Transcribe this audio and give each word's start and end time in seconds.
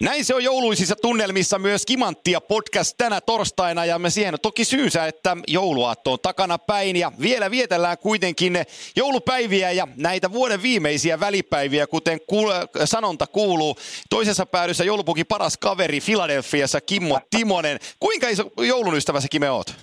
Näin 0.00 0.24
se 0.24 0.34
on 0.34 0.44
jouluisissa 0.44 0.96
tunnelmissa 1.02 1.58
myös 1.58 1.86
Kimanttia 1.86 2.40
podcast 2.40 2.96
tänä 2.98 3.20
torstaina 3.20 3.84
ja 3.84 3.98
me 3.98 4.10
siihen 4.10 4.34
on 4.34 4.40
toki 4.42 4.64
syysä, 4.64 5.06
että 5.06 5.36
jouluaatto 5.48 6.12
on 6.12 6.18
takana 6.22 6.58
päin 6.58 6.96
ja 6.96 7.12
vielä 7.20 7.50
vietellään 7.50 7.98
kuitenkin 7.98 8.58
joulupäiviä 8.96 9.70
ja 9.70 9.88
näitä 9.96 10.32
vuoden 10.32 10.62
viimeisiä 10.62 11.20
välipäiviä, 11.20 11.86
kuten 11.86 12.18
kuul- 12.18 12.84
sanonta 12.84 13.26
kuuluu. 13.26 13.76
Toisessa 14.10 14.46
päädyssä 14.46 14.84
joulupukin 14.84 15.26
paras 15.26 15.58
kaveri 15.58 16.00
Filadelfiassa 16.00 16.80
Kimmo 16.80 17.20
Timonen. 17.30 17.78
Kuinka 18.00 18.28
iso 18.28 18.44
joulun 18.58 18.96
ystävä 18.96 19.20
sä 19.20 19.28
Kime 19.30 19.50
oot? 19.50 19.74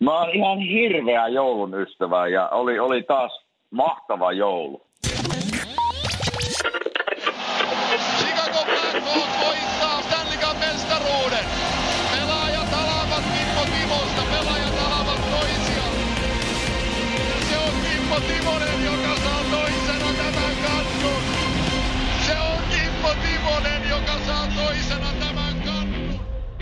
Mä 0.00 0.20
oon 0.20 0.34
ihan 0.34 0.58
hirveä 0.58 1.28
joulun 1.28 1.80
ystävä 1.82 2.28
ja 2.28 2.48
oli, 2.48 2.78
oli 2.78 3.02
taas 3.02 3.32
mahtava 3.70 4.32
joulu. 4.32 4.87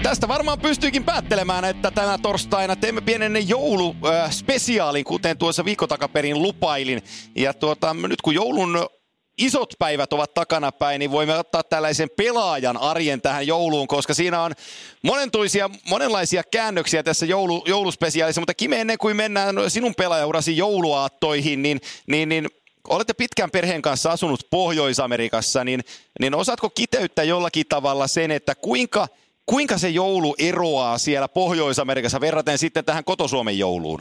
Tästä 0.07 0.29
varmaan 0.29 0.61
pystyykin 0.61 1.05
päättelemään, 1.05 1.65
että 1.65 1.91
tänä 1.91 2.19
torstaina 2.19 2.77
teemme 2.77 3.01
pienen 3.01 3.49
jouluspesiaalin, 3.49 5.05
kuten 5.05 5.39
tuossa 5.39 5.65
viikko 5.65 5.87
takaperin 5.87 6.43
lupailin. 6.43 7.03
Ja 7.35 7.55
tuota, 7.55 7.95
nyt 7.95 8.23
kun 8.23 8.35
joulun 8.35 8.87
isot 9.39 9.75
päivät 9.79 10.13
ovat 10.13 10.35
takana 10.35 10.73
päin, 10.73 10.99
niin 10.99 11.11
voimme 11.11 11.39
ottaa 11.39 11.63
tällaisen 11.63 12.09
pelaajan 12.17 12.77
arjen 12.77 13.21
tähän 13.21 13.47
jouluun, 13.47 13.89
koska 13.89 14.15
siinä 14.15 14.43
on 14.43 14.53
monentuisia, 15.03 15.71
monenlaisia 15.89 16.43
käännöksiä 16.45 17.03
tässä 17.03 17.27
joulu, 17.27 17.65
jouluspesiaalissa. 17.67 18.41
Mutta 18.41 18.55
Kime, 18.55 18.81
ennen 18.81 18.99
kuin 18.99 19.17
mennään 19.17 19.57
sinun 19.69 19.95
pelaajaurasi 19.95 20.57
jouluaattoihin, 20.57 21.63
niin, 21.63 21.81
niin, 22.07 22.29
niin 22.29 22.49
olette 22.89 23.15
pitkän 23.15 23.51
perheen 23.51 23.83
kanssa 23.83 24.11
asunut 24.11 24.47
Pohjois-Amerikassa, 24.51 25.65
niin, 25.65 25.81
niin 26.21 26.35
osaatko 26.35 26.71
kiteyttää 26.71 27.25
jollakin 27.25 27.67
tavalla 27.69 28.07
sen, 28.07 28.31
että 28.31 28.55
kuinka, 28.55 29.09
kuinka 29.47 29.79
se 29.79 29.89
joulu 29.89 30.35
eroaa 30.39 30.99
siellä 30.99 31.29
Pohjois-Amerikassa 31.29 32.21
verraten 32.21 32.59
sitten 32.59 32.85
tähän 32.85 33.05
kotosuomen 33.05 33.59
jouluun? 33.59 34.01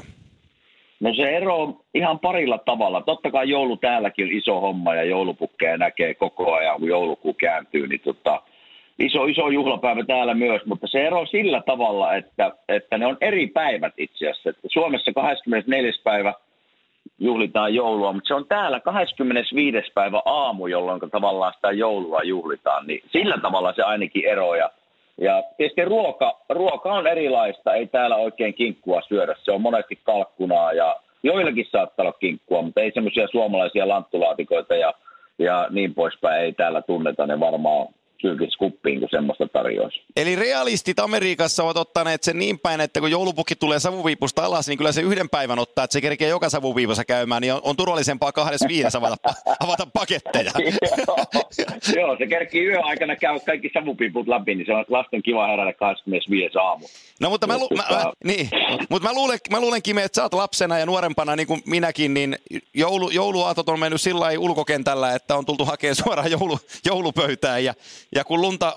No 1.00 1.14
se 1.14 1.38
ero 1.38 1.62
on 1.62 1.80
ihan 1.94 2.20
parilla 2.20 2.58
tavalla. 2.58 3.02
Totta 3.02 3.32
kai 3.32 3.50
joulu 3.50 3.78
täälläkin 3.78 4.26
on 4.26 4.32
iso 4.32 4.60
homma 4.62 4.96
ja 4.96 5.04
joulupukkeja 5.04 5.78
näkee 5.78 6.14
koko 6.14 6.54
ajan, 6.54 6.80
kun 6.80 6.88
joulukuu 6.88 7.34
kääntyy, 7.34 7.88
niin 7.88 8.00
tota, 8.00 8.42
iso, 9.00 9.26
iso 9.26 9.50
juhlapäivä 9.50 10.06
täällä 10.06 10.34
myös, 10.34 10.66
mutta 10.66 10.88
se 10.88 11.08
ero 11.08 11.20
on 11.20 11.28
sillä 11.28 11.62
tavalla, 11.66 12.16
että, 12.16 12.52
että 12.70 12.98
ne 12.98 13.06
on 13.06 13.18
eri 13.22 13.48
päivät 13.48 13.94
itse 13.98 14.30
asiassa. 14.30 14.50
Että 14.50 14.68
Suomessa 14.74 15.14
24. 15.14 15.92
päivä 16.04 16.34
juhlitaan 17.20 17.74
joulua, 17.74 18.14
mutta 18.14 18.28
se 18.28 18.34
on 18.34 18.48
täällä 18.48 18.80
25. 18.80 19.92
päivä 19.94 20.22
aamu, 20.26 20.68
jolloin 20.68 21.02
tavallaan 21.12 21.54
sitä 21.54 21.72
joulua 21.72 22.24
juhlitaan, 22.24 22.88
niin 22.88 23.02
sillä 23.12 23.38
tavalla 23.42 23.74
se 23.74 23.82
ainakin 23.82 24.26
eroaa. 24.26 24.70
Ja 25.22 25.44
tietysti 25.58 25.86
ruoka, 25.86 26.40
ruoka 26.50 26.94
on 26.94 27.08
erilaista, 27.08 27.74
ei 27.74 27.88
täällä 27.88 28.16
oikein 28.16 28.54
kinkkua 28.54 29.02
syödä. 29.02 29.36
Se 29.44 29.52
on 29.52 29.62
monesti 29.62 30.00
kalkkunaa 30.04 30.74
ja 30.74 30.96
joillakin 31.24 31.66
saattaa 31.72 32.04
olla 32.04 32.18
kinkkua, 32.20 32.62
mutta 32.62 32.82
ei 32.82 32.92
semmoisia 32.94 33.28
suomalaisia 33.28 33.88
lanttulaatikoita 33.88 34.76
ja, 34.76 34.94
ja 35.40 35.68
niin 35.70 35.94
poispäin 35.94 36.42
ei 36.42 36.54
täällä 36.54 36.82
tunneta. 36.82 37.28
Ne 37.28 37.40
varmaan 37.40 37.88
sylkis 38.22 38.56
kuppiin, 38.56 39.00
kun 39.00 39.10
semmoista 39.12 39.48
tarjoaisi. 39.48 40.02
Eli 40.16 40.36
realistit 40.36 41.00
Amerikassa 41.00 41.64
ovat 41.64 41.78
ottaneet 41.78 42.24
sen 42.24 42.40
niin 42.40 42.60
päin, 42.60 42.82
että 42.82 43.00
kun 43.00 43.12
joulupukki 43.12 43.56
tulee 43.56 43.80
savuviipusta 43.80 44.46
alas, 44.46 44.68
niin 44.68 44.78
kyllä 44.78 44.92
se 44.92 45.02
yhden 45.02 45.30
päivän 45.30 45.60
ottaa, 45.60 45.84
että 45.84 45.94
se 45.94 46.02
kerkee 46.02 46.30
joka 46.30 46.50
savuviipussa 46.50 47.06
käymään, 47.06 47.42
niin 47.42 47.54
on, 47.54 47.62
on 47.64 47.76
turvallisempaa 47.76 48.32
kahdessa 48.32 48.68
viidessä 48.68 48.98
avata, 48.98 49.34
avata 49.66 49.88
paketteja. 49.94 50.52
Joo, 51.08 51.18
Joo, 51.96 52.18
se 52.18 52.28
kerkii 52.28 52.66
yön 52.66 52.84
aikana 52.84 53.16
käy 53.16 53.40
kaikki 53.46 53.70
savupiiput 53.74 54.28
läpi, 54.28 54.56
niin 54.56 54.66
se 54.66 54.74
on 54.74 54.86
lasten 54.88 55.24
kiva 55.24 55.48
herätä 55.48 55.74
25. 55.74 56.58
aamu. 56.58 56.86
No 57.22 57.30
mutta 57.30 57.48
mä, 57.48 57.58
lu- 57.58 57.70
mä, 57.76 57.84
mä, 57.90 58.14
niin, 58.24 58.50
mutta 58.90 59.08
mä 59.10 59.14
luulen, 59.16 59.40
mä 59.52 59.60
luulen 59.60 59.82
Kime, 59.82 60.04
että 60.04 60.16
sä 60.16 60.24
oot 60.24 60.34
lapsena 60.34 60.80
ja 60.80 60.86
nuorempana 60.86 61.36
niin 61.36 61.48
kuin 61.48 61.62
minäkin, 61.66 62.14
niin 62.14 62.36
joulu, 62.74 63.10
jouluaatot 63.10 63.70
on 63.70 63.80
mennyt 63.80 64.02
sillä 64.02 64.20
lailla 64.20 64.44
ulkokentällä, 64.44 65.16
että 65.16 65.36
on 65.36 65.46
tultu 65.46 65.66
hakemaan 65.66 65.96
suoraan 65.96 66.32
joulu, 66.32 66.60
joulupöytään 66.86 67.64
ja, 67.64 67.74
ja 68.16 68.24
kun 68.24 68.42
lunta, 68.42 68.74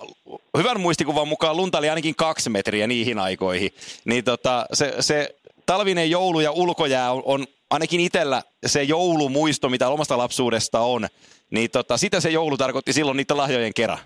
hyvän 0.59 0.81
muistikuvan 0.81 1.29
mukaan 1.29 1.57
lunta 1.57 1.79
oli 1.79 1.89
ainakin 1.89 2.15
kaksi 2.15 2.51
metriä 2.51 2.87
niihin 2.87 3.19
aikoihin, 3.19 3.71
niin 4.05 4.25
tota, 4.25 4.67
se, 4.73 4.95
se 5.01 5.29
talvinen 5.67 6.11
joulu 6.11 6.41
ja 6.41 6.53
ulkojää 6.53 7.13
on, 7.13 7.23
on 7.25 7.45
ainakin 7.71 8.01
itsellä 8.01 8.43
se 8.67 8.83
joulumuisto, 8.83 9.69
mitä 9.69 9.89
omasta 9.89 10.19
lapsuudesta 10.19 10.81
on, 10.81 11.07
niin 11.51 11.71
tota, 11.71 11.97
sitä 11.97 12.21
se 12.21 12.31
joulu 12.31 12.57
tarkoitti 12.57 12.93
silloin 12.93 13.17
niiden 13.17 13.37
lahjojen 13.37 13.75
kerran. 13.75 13.99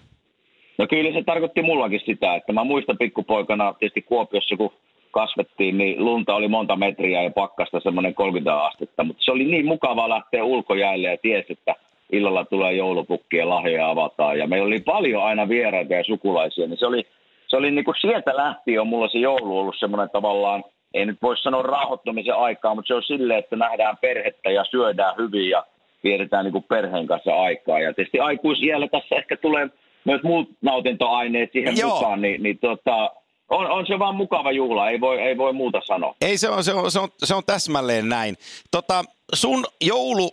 No 0.79 0.87
kyllä 0.87 1.13
se 1.13 1.25
tarkoitti 1.25 1.63
mullakin 1.63 2.01
sitä, 2.07 2.35
että 2.35 2.53
mä 2.53 2.65
muistan 2.65 2.99
pikkupoikana 2.99 3.73
tietysti 3.73 4.03
Kuopiossa, 4.03 4.57
kun 4.57 4.73
kasvettiin, 5.11 5.79
niin 5.79 6.05
lunta 6.05 6.35
oli 6.35 6.49
monta 6.49 6.77
metriä 6.77 7.23
ja 7.23 7.31
pakkasta 7.31 7.81
semmoinen 7.81 8.15
30 8.15 8.65
astetta, 8.65 9.05
mutta 9.05 9.23
se 9.25 9.33
oli 9.33 9.45
niin 9.45 9.67
mukavaa 9.67 10.09
lähteä 10.09 10.45
ulkojäälle 10.45 11.09
ja 11.09 11.17
tiesi, 11.23 11.53
että 11.53 11.75
illalla 12.13 12.45
tulee 12.45 12.73
joulupukki 12.73 13.37
ja 13.37 13.49
lahjoja 13.49 13.91
avataan. 13.91 14.39
Ja 14.39 14.47
meillä 14.47 14.67
oli 14.67 14.81
paljon 14.81 15.23
aina 15.23 15.49
vieraita 15.49 15.95
ja 15.95 16.05
sukulaisia, 16.05 16.67
niin 16.67 16.79
se 16.79 16.87
oli, 16.87 17.07
se 17.49 17.57
oli 17.57 17.71
niin 17.71 17.85
kuin 17.85 17.95
sieltä 18.01 18.37
lähtien 18.37 18.81
on 18.81 18.87
mulla 18.87 19.09
se 19.09 19.19
joulu 19.19 19.59
ollut 19.59 19.77
semmoinen 19.79 20.11
tavallaan, 20.11 20.65
ei 20.95 21.07
nyt 21.07 21.23
voi 21.23 21.37
sanoa 21.37 21.63
rauhoittumisen 21.63 22.35
aikaa, 22.35 22.75
mutta 22.75 22.89
se 22.89 22.95
on 22.95 23.03
silleen, 23.03 23.39
että 23.39 23.57
nähdään 23.57 23.97
perhettä 24.01 24.51
ja 24.51 24.65
syödään 24.65 25.15
hyvin 25.19 25.51
ja 25.51 25.65
vietetään 26.05 26.45
niin 26.45 26.53
kuin 26.53 26.65
perheen 26.69 27.07
kanssa 27.07 27.35
aikaa. 27.35 27.81
Ja 27.81 27.95
tietysti 27.95 28.21
aikuisiellä 28.21 28.89
tässä 28.89 29.15
ehkä 29.17 29.37
tulee 29.37 29.69
myös 30.05 30.23
muut 30.23 30.49
nautintoaineet 30.63 31.53
siihen 31.53 31.75
Joo. 31.81 31.95
mukaan, 31.95 32.23
niin, 32.23 32.43
niin 32.43 32.59
tota, 32.59 33.11
on, 33.53 33.71
on 33.71 33.87
se 33.87 33.99
vaan 33.99 34.15
mukava 34.15 34.53
juhla, 34.53 34.91
ei 34.91 35.01
voi, 35.01 35.21
ei 35.21 35.37
voi 35.37 35.53
muuta 35.53 35.81
sanoa. 35.87 36.15
Ei, 36.21 36.39
se 36.39 36.49
on, 36.49 36.65
se 36.65 36.73
on, 36.73 36.91
se 36.91 37.01
on, 37.01 37.09
se 37.25 37.35
on 37.35 37.45
täsmälleen 37.47 38.09
näin. 38.09 38.37
Tota, 38.71 39.05
sun 39.35 39.67
joulu 39.81 40.31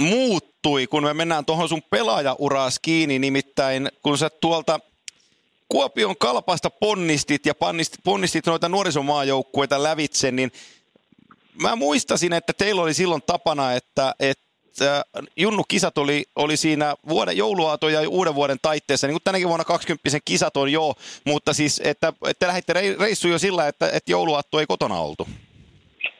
muuttui, 0.00 0.86
kun 0.86 1.02
me 1.02 1.14
mennään 1.14 1.44
tuohon 1.44 1.68
sun 1.68 1.82
pelaajauraas 1.90 2.78
kiinni, 2.78 3.18
nimittäin 3.18 3.88
kun 4.02 4.18
sä 4.18 4.30
tuolta 4.30 4.80
Kuopion 5.68 6.16
kalpasta 6.16 6.70
ponnistit 6.70 7.46
ja 7.46 7.54
ponnistit, 7.54 8.00
ponnistit 8.04 8.46
noita 8.46 8.68
nuorisomaajoukkueita 8.68 9.82
lävitse, 9.82 10.32
niin 10.32 10.52
mä 11.62 11.76
muistasin, 11.76 12.32
että 12.32 12.52
teillä 12.52 12.82
oli 12.82 12.94
silloin 12.94 13.22
tapana, 13.26 13.72
että, 13.72 14.14
että 14.20 14.47
Junnu 15.36 15.62
kisat 15.68 15.98
oli, 15.98 16.24
oli 16.36 16.56
siinä 16.56 16.94
vuoden, 17.08 17.36
jouluaaton 17.36 17.92
ja 17.92 18.08
uuden 18.08 18.34
vuoden 18.34 18.56
taitteessa, 18.62 19.06
niin 19.06 19.14
kuin 19.14 19.22
tänäkin 19.24 19.48
vuonna 19.48 19.64
20 19.64 20.18
kisat 20.24 20.56
on 20.56 20.72
jo, 20.72 20.92
mutta 21.26 21.52
siis, 21.52 21.82
että, 21.84 22.12
että 22.30 22.46
lähditte 22.46 22.72
reissuun 23.00 23.32
jo 23.32 23.38
sillä, 23.38 23.68
että, 23.68 23.86
että 23.86 24.12
jouluaatto 24.12 24.60
ei 24.60 24.66
kotona 24.66 25.00
oltu. 25.00 25.26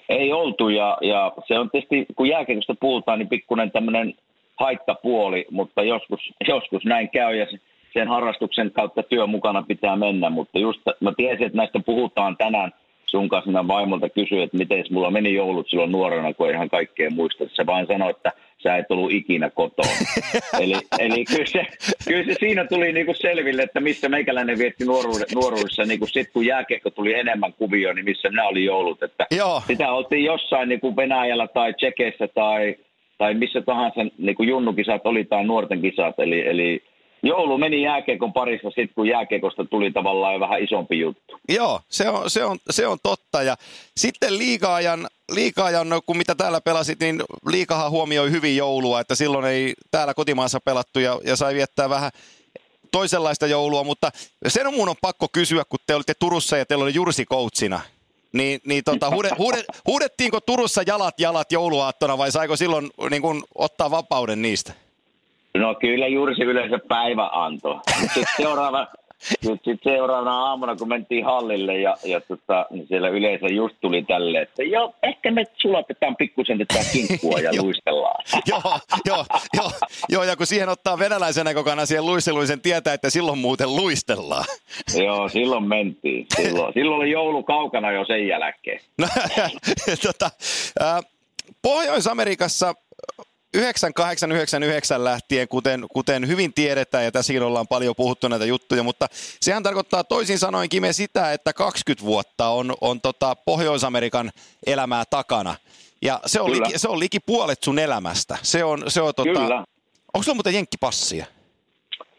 Ei 0.09 0.33
oltu 0.33 0.69
ja, 0.69 0.99
ja 1.01 1.33
se 1.49 1.59
on 1.59 1.71
tietysti, 1.71 2.07
kun 2.17 2.29
jääkiekosta 2.29 2.75
puhutaan, 2.81 3.19
niin 3.19 3.29
pikkuinen 3.29 3.71
tämmöinen 3.71 4.15
haittapuoli, 4.57 5.47
mutta 5.51 5.83
joskus, 5.83 6.21
joskus 6.49 6.85
näin 6.85 7.11
käy 7.11 7.37
ja 7.37 7.47
se- 7.51 7.61
sen 7.93 8.09
harrastuksen 8.09 8.71
kautta 8.71 9.03
työ 9.03 9.27
mukana 9.27 9.63
pitää 9.63 9.97
mennä, 9.97 10.31
mutta 10.31 10.59
just 10.59 10.81
mä 11.01 11.13
tiesin, 11.17 11.47
että 11.47 11.57
näistä 11.57 11.81
puhutaan 11.87 12.37
tänään 12.37 12.73
sun 13.11 13.29
kanssa 13.29 13.69
vaimolta 13.69 14.09
kysyin, 14.09 14.43
että 14.43 14.57
miten 14.57 14.85
mulla 14.91 15.11
meni 15.11 15.35
joulut 15.35 15.69
silloin 15.69 15.93
nuorena, 15.93 16.35
kun 16.35 16.49
ei 16.49 16.55
ihan 16.55 16.69
kaikkea 16.69 17.11
muista. 17.11 17.45
Se 17.53 17.67
vain 17.67 17.87
sanoi, 17.87 18.11
että 18.11 18.33
sä 18.63 18.77
et 18.77 18.91
ollut 18.91 19.13
ikinä 19.13 19.51
kotona. 19.51 19.91
eli 20.61 20.75
eli 20.99 21.25
kyllä, 21.25 21.47
se, 21.47 21.67
kyllä 22.09 22.25
se 22.25 22.35
siinä 22.41 22.65
tuli 22.65 22.93
niinku 22.93 23.15
selville, 23.15 23.63
että 23.63 23.81
missä 23.81 24.09
meikäläinen 24.09 24.59
vietti 24.59 24.85
nuoruudessa, 24.85 25.39
nuoruudessa 25.39 25.85
niinku 25.85 26.07
sit 26.07 26.29
kun 26.33 26.47
jääkiekko 26.47 26.91
tuli 26.91 27.15
enemmän 27.15 27.53
kuvioon, 27.53 27.97
niin 27.97 28.05
missä 28.05 28.29
nämä 28.29 28.49
oli 28.49 28.65
joulut. 28.65 29.03
Että 29.03 29.27
Joo. 29.31 29.63
sitä 29.67 29.93
oltiin 29.93 30.25
jossain 30.25 30.69
niinku 30.69 30.97
Venäjällä 30.97 31.49
tai 31.49 31.75
Tsekeissä 31.75 32.29
tai, 32.35 32.77
tai 33.19 33.35
missä 33.35 33.61
tahansa 33.61 34.01
niinku 34.19 34.43
junnukisat 34.43 35.07
oli 35.07 35.25
tai 35.25 35.45
nuorten 35.45 35.81
kisat. 35.81 36.19
Eli, 36.19 36.49
eli 36.49 36.83
joulu 37.23 37.59
meni 37.59 37.83
jääkiekon 37.83 38.33
parissa 38.33 38.69
sitten, 38.69 38.95
kun 38.95 39.09
jääkiekosta 39.09 39.65
tuli 39.65 39.93
tavallaan 39.93 40.35
jo 40.35 40.41
vähän 40.41 40.63
isompi 40.63 41.01
juttu. 41.01 41.39
Joo, 41.49 41.81
se 41.89 42.09
on, 42.09 42.31
se 42.31 42.45
on, 42.45 42.59
se 42.71 42.87
on 42.87 42.99
totta. 43.03 43.43
Ja 43.43 43.57
sitten 43.97 44.39
liikaajan, 44.39 45.07
liikaajan, 45.35 45.89
kun 46.07 46.17
mitä 46.17 46.35
täällä 46.35 46.61
pelasit, 46.61 47.01
niin 47.01 47.23
liikahan 47.47 47.91
huomioi 47.91 48.31
hyvin 48.31 48.57
joulua, 48.57 49.01
että 49.01 49.15
silloin 49.15 49.45
ei 49.45 49.75
täällä 49.91 50.15
kotimaassa 50.15 50.61
pelattu 50.61 50.99
ja, 50.99 51.21
ja 51.25 51.37
sai 51.37 51.55
viettää 51.55 51.89
vähän 51.89 52.11
toisenlaista 52.93 53.47
joulua, 53.47 53.85
mutta 53.85 54.11
sen 54.49 54.67
on 54.67 54.75
mun 54.75 54.89
on 54.89 54.97
pakko 55.01 55.27
kysyä, 55.33 55.63
kun 55.69 55.79
te 55.87 55.95
olitte 55.95 56.15
Turussa 56.15 56.57
ja 56.57 56.67
teillä 56.67 56.83
oli 56.83 56.95
Jursi 56.95 57.27
coachina. 57.27 57.81
Niin, 58.33 58.61
niin 58.65 58.85
tota, 58.85 59.11
huude, 59.11 59.31
huude, 59.39 59.65
huudettiinko 59.87 60.41
Turussa 60.41 60.83
jalat 60.87 61.21
jalat 61.21 61.53
jouluaattona 61.53 62.19
vai 62.19 62.33
saiko 62.33 62.57
silloin 62.57 62.91
niin 63.11 63.23
kun, 63.23 63.45
ottaa 63.55 63.91
vapauden 63.91 64.43
niistä? 64.43 64.73
No 65.59 65.75
kyllä 65.75 66.07
juuri 66.07 66.35
se 66.37 66.45
yleensä 66.45 66.79
päivä 66.89 67.31
antoi. 67.33 67.81
Sitten 68.01 68.25
seuraava, 68.37 68.87
sitten 69.43 69.59
sit 69.65 69.81
seuraavana 69.85 70.45
aamuna, 70.45 70.77
kun 70.77 70.89
mentiin 70.89 71.25
hallille 71.25 71.79
ja, 71.79 71.97
ja 72.05 72.21
tota, 72.21 72.67
niin 72.71 72.87
siellä 72.89 73.09
yleensä 73.09 73.47
just 73.47 73.77
tuli 73.81 74.03
tälle, 74.03 74.41
että 74.41 74.63
joo, 74.63 74.95
ehkä 75.03 75.31
me 75.31 75.45
sulatetaan 75.57 76.17
pikkusen 76.17 76.59
tätä 76.59 76.85
kinkkua 76.93 77.39
ja 77.41 77.51
luistellaan. 77.63 78.25
joo, 78.47 78.79
joo, 79.07 79.25
joo, 79.55 79.71
joo, 80.09 80.25
ja 80.25 80.37
kun 80.37 80.47
siihen 80.47 80.69
ottaa 80.69 80.99
venäläisen 80.99 81.45
näkökana 81.45 81.87
siihen 81.87 82.07
luisteluisen 82.07 82.61
tietää, 82.61 82.95
että 82.95 83.11
silloin 83.11 83.39
muuten 83.39 83.77
luistellaan. 83.77 84.45
joo, 85.05 85.29
silloin 85.29 85.65
mentiin. 85.65 86.27
Silloin, 86.37 86.73
silloin 86.75 87.01
oli 87.01 87.11
joulu 87.11 87.43
kaukana 87.43 87.93
jo 87.93 88.05
sen 88.05 88.27
jälkeen. 88.27 88.81
No, 88.99 89.09
tota, 90.07 90.31
äh, 90.83 91.01
Pohjois-Amerikassa 91.63 92.75
9899 93.55 95.05
lähtien, 95.05 95.49
kuten, 95.49 95.87
kuten 95.93 96.29
hyvin 96.29 96.53
tiedetään, 96.55 97.05
ja 97.05 97.13
tässäkin 97.13 97.43
ollaan 97.43 97.69
paljon 97.69 97.95
puhuttu 97.97 98.29
näitä 98.29 98.45
juttuja, 98.45 98.83
mutta 98.83 99.07
sehän 99.41 99.63
tarkoittaa 99.63 100.05
toisin 100.05 100.39
sanoen 100.39 100.69
Kime 100.69 100.93
sitä, 100.93 101.33
että 101.33 101.53
20 101.53 102.07
vuotta 102.07 102.49
on, 102.49 102.75
on 102.81 103.01
tota 103.01 103.37
Pohjois-Amerikan 103.37 104.31
elämää 104.67 105.05
takana. 105.11 105.55
Ja 106.03 106.21
se 106.27 106.41
on, 106.41 106.51
liki, 106.51 106.79
se 106.79 106.89
on 106.89 106.99
liki 106.99 107.21
puolet 107.21 107.63
sun 107.63 107.79
elämästä. 107.79 108.39
Se 108.43 108.65
on, 108.65 108.83
se 108.89 109.03
on 109.03 109.15
tota, 109.17 109.41
Kyllä. 109.41 109.65
Onko 110.15 110.23
sulla 110.23 110.35
muuten 110.35 110.55
jenkkipassia? 110.55 111.27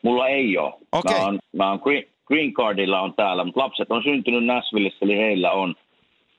Mulla 0.01 0.27
ei 0.27 0.57
ole. 0.57 0.73
Okei. 0.91 1.17
Mä 1.17 1.25
oon, 1.25 1.39
mä 1.53 1.69
oon 1.69 1.79
green, 1.83 2.03
green 2.25 2.53
cardilla 2.53 3.01
on 3.01 3.13
täällä, 3.13 3.43
mutta 3.43 3.59
lapset 3.59 3.91
on 3.91 4.03
syntynyt 4.03 4.45
Nashvillessä, 4.45 4.97
eli 5.01 5.17
heillä 5.17 5.51
on. 5.51 5.75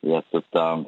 Ja 0.02 0.22
tota, 0.22 0.78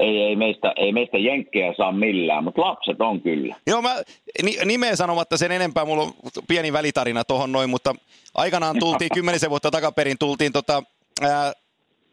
ei, 0.00 0.22
ei, 0.22 0.36
meistä, 0.36 0.72
ei 0.76 0.92
meistä 0.92 1.18
jenkkejä 1.18 1.74
saa 1.76 1.92
millään, 1.92 2.44
mutta 2.44 2.60
lapset 2.60 3.00
on 3.00 3.20
kyllä. 3.20 3.56
Joo, 3.66 3.82
mä 3.82 4.02
ni, 4.42 4.58
nimeä 4.64 4.96
sanomatta 4.96 5.36
sen 5.36 5.52
enempää, 5.52 5.84
mulla 5.84 6.02
on 6.02 6.12
pieni 6.48 6.72
välitarina 6.72 7.24
tuohon 7.24 7.52
noin, 7.52 7.70
mutta 7.70 7.94
aikanaan 8.34 8.78
tultiin 8.78 9.10
kymmenisen 9.14 9.50
vuotta 9.50 9.70
takaperin, 9.70 10.18
tultiin 10.18 10.52
tota, 10.52 10.82
ää, 11.22 11.52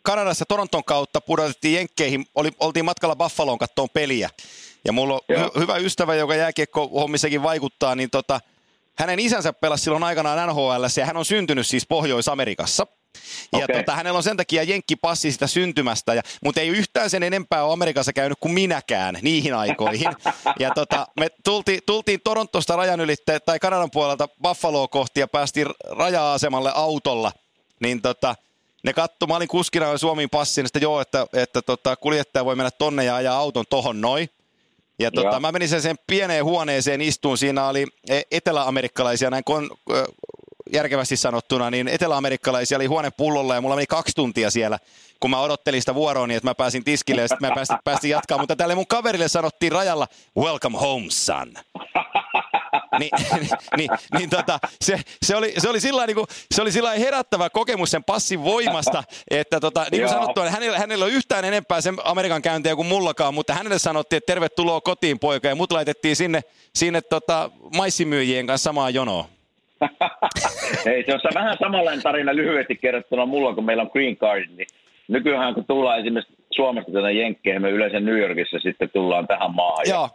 Kanadassa 0.02 0.46
Toronton 0.46 0.84
kautta, 0.84 1.22
pudotettiin 1.22 1.74
jenkkeihin, 1.74 2.26
oli, 2.36 2.50
oltiin 2.60 2.86
matkalla 2.86 3.16
Buffaloon 3.16 3.58
kattoon 3.58 3.90
peliä. 3.94 4.30
Ja 4.86 4.92
mulla 4.94 5.14
on 5.14 5.20
Joo. 5.30 5.52
hy, 5.56 5.60
hyvä 5.60 5.78
ystävä, 5.78 6.16
joka 6.16 6.36
jääkiekko-hommissakin 6.36 7.44
vaikuttaa, 7.44 7.96
niin 7.96 8.10
tota, 8.10 8.40
hänen 8.98 9.20
isänsä 9.20 9.54
pelasi 9.54 9.84
silloin 9.84 10.04
aikanaan 10.04 10.50
NHL 10.50 10.86
ja 10.98 11.06
hän 11.06 11.18
on 11.18 11.26
syntynyt 11.26 11.68
siis 11.68 11.88
Pohjois-Amerikassa. 11.88 12.88
Ja 13.52 13.64
Okei. 13.64 13.76
tota, 13.76 13.96
hänellä 13.96 14.18
on 14.18 14.24
sen 14.24 14.38
takia 14.38 14.64
jenkkipassi 14.64 15.32
sitä 15.32 15.48
syntymästä, 15.48 16.14
ja, 16.14 16.22
mutta 16.44 16.62
ei 16.62 16.68
yhtään 16.68 17.10
sen 17.10 17.24
enempää 17.24 17.64
ole 17.64 17.74
Amerikassa 17.74 18.14
käynyt 18.14 18.38
kuin 18.42 18.52
minäkään 18.52 19.20
niihin 19.22 19.54
aikoihin. 19.54 20.08
Ja 20.60 20.72
tota, 20.76 21.08
me 21.20 21.30
tultiin, 21.44 21.80
tultiin 21.86 22.22
Torontosta 22.24 22.76
rajan 22.76 23.00
ylitte, 23.00 23.40
tai 23.40 23.60
Kanadan 23.60 23.92
puolelta 23.92 24.28
Buffaloa 24.44 24.88
kohti 24.88 25.20
ja 25.20 25.28
päästiin 25.28 25.68
raja-asemalle 25.90 26.72
autolla. 26.76 27.32
Niin 27.80 28.02
tota, 28.02 28.36
ne 28.84 28.94
katto, 28.94 29.28
mä 29.28 29.36
olin 29.36 29.48
kuskina 29.48 29.86
jo 29.86 29.98
Suomen 29.98 30.30
passin, 30.30 30.66
että 30.66 30.80
joo, 30.80 31.02
että, 31.02 31.28
että 31.34 31.62
tota, 31.62 31.96
kuljettaja 31.96 32.46
voi 32.46 32.56
mennä 32.56 32.72
tonne 32.72 33.04
ja 33.04 33.16
ajaa 33.16 33.38
auton 33.38 33.66
tohon 33.70 34.02
noin. 34.02 34.30
Ja 35.00 35.12
tota, 35.12 35.28
Joo. 35.28 35.40
mä 35.40 35.52
menin 35.52 35.70
sen, 35.70 35.82
sen 35.82 35.96
pieneen 36.08 36.46
huoneeseen 36.46 37.02
istuun, 37.02 37.38
siinä 37.38 37.68
oli 37.68 37.86
e- 38.10 38.22
eteläamerikkalaisia, 38.32 39.30
näin 39.30 39.44
kon, 39.44 39.70
järkevästi 40.74 41.18
sanottuna, 41.18 41.72
niin 41.72 41.88
eteläamerikkalaisia 41.88 42.78
oli 42.78 42.86
huone 42.86 43.12
pullolla 43.12 43.56
ja 43.56 43.62
mulla 43.62 43.76
meni 43.76 43.88
kaksi 43.88 44.16
tuntia 44.16 44.52
siellä, 44.52 44.80
kun 45.20 45.30
mä 45.30 45.40
odottelin 45.40 45.82
sitä 45.82 45.96
vuoroa, 45.96 46.28
niin 46.28 46.38
että 46.38 46.50
mä 46.50 46.56
pääsin 46.56 46.84
tiskille 46.84 47.22
ja 47.22 47.28
sitten 47.28 47.50
mä 47.50 47.56
päästin, 47.56 47.78
päästin 47.84 48.10
jatkaa. 48.10 48.38
Mutta 48.38 48.56
tälle 48.56 48.76
mun 48.76 48.88
kaverille 48.88 49.28
sanottiin 49.28 49.72
rajalla, 49.72 50.08
welcome 50.38 50.78
home 50.78 51.06
son. 51.10 51.54
Ni, 53.00 53.10
niin, 53.78 53.90
niin 54.18 54.30
tota, 54.30 54.60
se, 54.82 55.00
se, 55.22 55.36
oli, 55.36 55.54
se 55.58 55.70
oli 55.70 55.80
sillä 55.80 56.08
niin 56.08 56.18
se 56.52 56.62
oli 56.62 56.72
sillä 56.72 56.92
herättävä 56.92 57.50
kokemus 57.50 57.92
sen 57.92 58.04
passin 58.04 58.44
voimasta, 58.44 59.04
että 59.32 59.60
tota, 59.60 59.86
niin 59.92 60.02
kuin 60.02 60.10
sanottu, 60.10 60.42
niin 60.42 60.52
hänellä, 60.52 60.80
hänellä 60.80 61.06
ole 61.06 61.14
yhtään 61.14 61.46
enempää 61.46 61.82
sen 61.82 61.96
Amerikan 62.04 62.42
käyntiä 62.42 62.76
kuin 62.76 62.88
mullakaan, 62.88 63.34
mutta 63.34 63.54
hänelle 63.54 63.80
sanottiin, 63.80 64.18
että 64.18 64.34
tervetuloa 64.34 64.82
kotiin 64.82 65.20
poika, 65.20 65.48
ja 65.48 65.56
mut 65.56 65.72
laitettiin 65.72 66.16
sinne, 66.16 66.42
sinne 66.76 67.02
tota, 67.02 67.52
maissimyyjien 67.76 68.48
kanssa 68.48 68.64
samaan 68.64 68.94
jonoon. 68.94 69.37
Ei, 70.92 71.04
se 71.06 71.14
on 71.14 71.20
vähän 71.34 71.58
samanlainen 71.60 72.04
tarina 72.04 72.36
lyhyesti 72.36 72.76
kerrottuna 72.76 73.26
mulla, 73.26 73.56
kun 73.56 73.66
meillä 73.66 73.84
on 73.84 73.90
green 73.94 74.18
card, 74.18 74.46
niin 74.58 74.68
nykyään 75.08 75.54
kun 75.54 75.66
tullaan 75.66 76.00
esimerkiksi 76.00 76.34
Suomesta 76.56 76.92
tänne 76.92 77.14
Jenkkeihin, 77.14 77.62
me 77.62 77.70
yleensä 77.70 78.00
New 78.00 78.20
Yorkissa 78.20 78.60
sitten 78.60 78.90
tullaan 78.94 79.28
tähän 79.28 79.56
maahan. 79.56 79.86
Joo, 79.90 80.10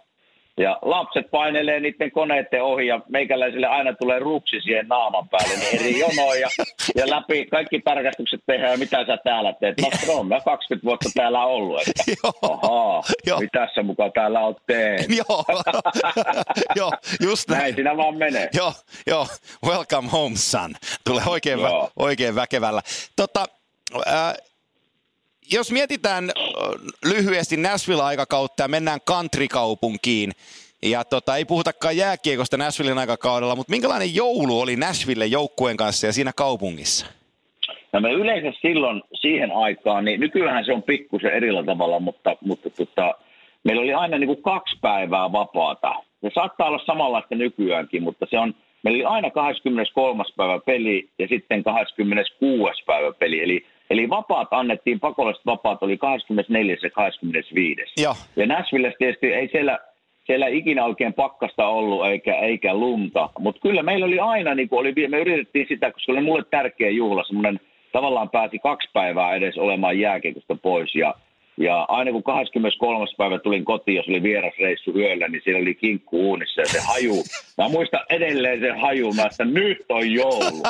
ja 0.59 0.79
lapset 0.83 1.31
painelee 1.31 1.81
niiden 1.81 2.11
koneiden 2.11 2.63
ohi 2.63 2.87
ja 2.87 3.01
meikäläisille 3.09 3.67
aina 3.67 3.93
tulee 3.93 4.19
ruksi 4.19 4.61
siihen 4.61 4.89
naaman 4.89 5.29
päälle, 5.29 5.55
niin 5.55 5.81
eri 5.81 5.99
jonoja 5.99 6.41
ja, 6.59 6.65
ja 6.97 7.11
läpi 7.11 7.47
kaikki 7.47 7.81
tarkastukset 7.81 8.41
tehdään, 8.47 8.73
ja 8.73 8.79
mitä 8.79 9.07
sä 9.07 9.17
täällä 9.25 9.53
teet. 9.53 9.81
No, 9.81 9.91
no 10.07 10.13
on 10.13 10.27
mä 10.27 10.41
20 10.41 10.87
vuotta 10.87 11.09
täällä 11.15 11.45
ollut, 11.45 11.81
että 11.81 12.03
Joo. 12.25 12.33
ahaa, 12.43 13.03
mitä 13.41 13.69
sä 13.75 13.83
mukaan 13.83 14.13
täällä 14.13 14.41
oot 14.41 14.63
tehnyt? 14.67 15.19
joo, 15.29 15.45
joo, 16.77 16.93
just 17.23 17.49
näin. 17.49 17.61
Näin 17.61 17.75
siinä 17.75 17.97
vaan 17.97 18.17
menee. 18.17 18.49
Joo, 18.55 18.73
joo, 19.07 19.27
welcome 19.67 20.09
home 20.09 20.37
son. 20.37 20.75
Tulee 21.05 21.23
oikein, 21.27 21.63
vä, 21.63 21.69
oikein 21.97 22.35
väkevällä. 22.35 22.83
Tota, 23.17 23.45
äh, 24.07 24.35
jos 25.53 25.73
mietitään 25.73 26.31
lyhyesti 27.05 27.57
Nashville-aikakautta 27.57 28.63
ja 28.63 28.69
mennään 28.69 29.01
countrykaupunkiin, 29.01 30.33
ja 30.83 31.05
tota, 31.05 31.37
ei 31.37 31.45
puhutakaan 31.45 31.97
jääkiekosta 31.97 32.57
Nashvillen 32.57 32.99
aikakaudella, 32.99 33.57
mutta 33.57 33.71
minkälainen 33.71 34.15
joulu 34.15 34.61
oli 34.61 34.77
Nashville 34.77 35.27
joukkueen 35.27 35.77
kanssa 35.77 36.07
ja 36.07 36.13
siinä 36.13 36.33
kaupungissa? 36.37 37.07
No 37.93 38.01
me 38.01 38.13
yleensä 38.13 38.59
silloin 38.63 39.03
siihen 39.21 39.53
aikaan, 39.53 40.05
niin 40.05 40.21
nykyään 40.21 40.65
se 40.65 40.73
on 40.73 40.83
pikkusen 40.83 41.33
erillä 41.33 41.65
tavalla, 41.65 42.01
mutta, 42.01 42.37
mutta 42.41 42.71
tota, 42.71 43.15
meillä 43.65 43.83
oli 43.83 43.95
aina 43.95 44.19
niin 44.19 44.27
kuin 44.29 44.43
kaksi 44.43 44.79
päivää 44.81 45.33
vapaata. 45.33 45.95
Se 46.21 46.31
saattaa 46.35 46.67
olla 46.67 46.85
samanlaista 46.87 47.35
nykyäänkin, 47.35 48.03
mutta 48.03 48.27
se 48.31 48.39
on, 48.39 48.55
meillä 48.83 48.97
oli 48.97 49.15
aina 49.15 49.31
23. 49.31 50.25
päivä 50.37 50.59
peli 50.67 51.09
ja 51.19 51.29
sitten 51.29 51.65
26. 51.65 52.85
päivä 52.87 53.13
peli. 53.13 53.43
Eli, 53.43 53.67
eli 53.93 54.09
vapaat 54.09 54.49
annettiin, 54.51 55.01
pakolliset 55.01 55.47
vapaat 55.47 55.83
oli 55.83 55.99
24. 55.99 56.77
ja 56.83 56.91
25. 56.91 57.81
Joo, 58.03 58.15
Ja 58.37 58.47
Nashville 58.47 58.95
tietysti 58.99 59.27
ei 59.27 59.49
siellä, 59.49 59.79
siellä 60.27 60.47
ikinä 60.47 60.85
oikein 60.85 61.13
pakkasta 61.13 61.67
ollut 61.67 62.07
eikä, 62.07 62.35
eikä 62.35 62.75
lunta, 62.75 63.31
mutta 63.39 63.61
kyllä 63.61 63.83
meillä 63.83 64.07
oli 64.07 64.19
aina, 64.19 64.55
niin 64.55 64.69
oli, 64.71 65.09
me 65.09 65.21
yritettiin 65.21 65.67
sitä, 65.69 65.93
koska 65.93 66.13
oli 66.13 66.21
mulle 66.21 66.45
tärkeä 66.51 66.91
juhla, 66.91 67.25
semmoinen 67.25 67.61
tavallaan 67.93 68.31
pääsi 68.31 68.59
kaksi 68.59 68.91
päivää 68.93 69.35
edes 69.35 69.59
olemaan 69.59 69.99
jääkiekosta 69.99 70.57
pois 70.63 70.95
ja 70.95 71.15
ja 71.57 71.87
aina 71.89 72.13
kun 72.13 72.23
23. 72.23 73.07
päivä 73.19 73.39
tulin 73.39 73.65
kotiin, 73.65 73.97
jos 73.97 74.09
oli 74.09 74.23
vierasreissu 74.23 74.99
yöllä, 74.99 75.29
niin 75.29 75.41
siellä 75.45 75.63
oli 75.63 75.75
kinkku 75.75 76.29
uunissa 76.29 76.61
ja 76.61 76.67
se 76.67 76.81
haju. 76.81 77.15
Mä 77.59 77.69
muistan 77.69 78.01
edelleen 78.11 78.61
se 78.61 78.71
haju, 78.71 79.13
mä 79.13 79.23
että 79.23 79.45
nyt 79.45 79.85
on 79.89 80.13
joulu. 80.13 80.63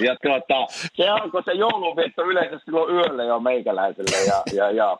Ja 0.00 0.16
tuota, 0.22 0.66
se 0.94 1.08
alkoi 1.08 1.42
se 1.42 1.52
joulunvietto 1.52 2.22
yleensä 2.22 2.58
silloin 2.64 2.94
yöllä 2.94 3.24
jo 3.24 3.40
meikäläiselle. 3.40 4.24
Ja, 4.26 4.42
ja, 4.54 4.70
ja 4.70 4.98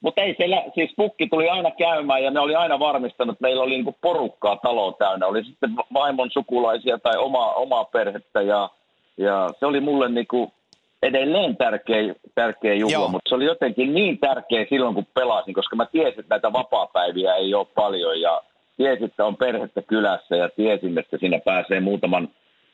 mutta 0.00 0.22
ei 0.22 0.34
siellä, 0.36 0.62
siis 0.74 0.90
pukki 0.96 1.26
tuli 1.26 1.48
aina 1.48 1.70
käymään 1.70 2.24
ja 2.24 2.30
ne 2.30 2.40
oli 2.40 2.54
aina 2.54 2.78
varmistanut, 2.78 3.32
että 3.32 3.42
meillä 3.42 3.62
oli 3.62 3.74
niinku 3.74 3.96
porukkaa 4.00 4.56
talo 4.56 4.92
täynnä. 4.92 5.26
Oli 5.26 5.44
sitten 5.44 5.70
vaimon 5.92 6.30
sukulaisia 6.30 6.98
tai 6.98 7.16
omaa, 7.16 7.54
omaa 7.54 7.84
perhettä 7.84 8.42
ja, 8.42 8.70
ja 9.16 9.50
se 9.60 9.66
oli 9.66 9.80
mulle 9.80 10.08
niinku 10.08 10.52
edelleen 11.02 11.56
tärkeä, 11.56 12.14
tärkeä 12.34 12.74
juhla, 12.74 12.92
Joo. 12.92 13.08
mutta 13.08 13.28
se 13.28 13.34
oli 13.34 13.44
jotenkin 13.44 13.94
niin 13.94 14.18
tärkeä 14.18 14.66
silloin, 14.68 14.94
kun 14.94 15.06
pelasin, 15.14 15.54
koska 15.54 15.76
mä 15.76 15.86
tiesin, 15.86 16.20
että 16.20 16.34
näitä 16.34 16.52
vapaapäiviä 16.52 17.34
ei 17.34 17.54
ole 17.54 17.66
paljon 17.74 18.20
ja 18.20 18.42
tiesin, 18.76 19.04
että 19.04 19.26
on 19.26 19.36
perhettä 19.36 19.82
kylässä 19.82 20.36
ja 20.36 20.48
tiesin, 20.48 20.98
että 20.98 21.18
siinä 21.18 21.40
pääsee 21.44 21.80
muutaman 21.80 22.28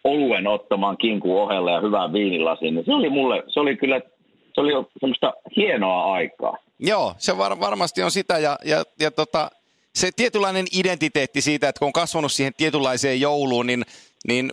oluen 0.04 0.46
ottamaan 0.46 0.96
kinkun 0.96 1.40
ohella 1.40 1.70
ja 1.70 1.80
hyvän 1.80 2.12
viinilasin. 2.12 2.74
Niin 2.74 2.84
se 2.84 2.92
oli 2.92 3.10
mulle, 3.10 3.42
se 3.48 3.60
oli 3.60 3.76
kyllä, 3.76 4.00
se 4.54 4.60
oli 4.60 4.72
semmoista 5.00 5.32
hienoa 5.56 6.12
aikaa. 6.12 6.56
Joo, 6.78 7.14
se 7.18 7.38
var, 7.38 7.60
varmasti 7.60 8.02
on 8.02 8.10
sitä 8.10 8.38
ja, 8.38 8.58
ja, 8.64 8.82
ja 9.00 9.10
tota, 9.10 9.50
se 9.94 10.10
tietynlainen 10.16 10.66
identiteetti 10.78 11.40
siitä, 11.40 11.68
että 11.68 11.78
kun 11.78 11.86
on 11.86 11.92
kasvanut 11.92 12.32
siihen 12.32 12.52
tietynlaiseen 12.56 13.20
jouluun, 13.20 13.66
niin, 13.66 13.84
niin 14.28 14.50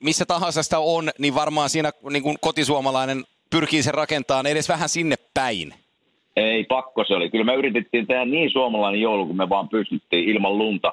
missä 0.00 0.26
tahansa 0.26 0.62
sitä 0.62 0.78
on, 0.78 1.10
niin 1.18 1.34
varmaan 1.34 1.68
siinä 1.68 1.90
niin 2.10 2.22
kuin 2.22 2.36
kotisuomalainen 2.40 3.24
pyrkii 3.50 3.82
sen 3.82 3.94
rakentamaan 3.94 4.46
edes 4.46 4.68
vähän 4.68 4.88
sinne 4.88 5.16
päin. 5.34 5.74
Ei, 6.36 6.64
pakko 6.64 7.04
se 7.04 7.14
oli. 7.14 7.30
Kyllä 7.30 7.44
me 7.44 7.54
yritettiin 7.54 8.06
tehdä 8.06 8.24
niin 8.24 8.50
suomalainen 8.50 9.00
joulu, 9.00 9.26
kun 9.26 9.36
me 9.36 9.48
vaan 9.48 9.68
pystyttiin 9.68 10.28
ilman 10.28 10.58
lunta. 10.58 10.92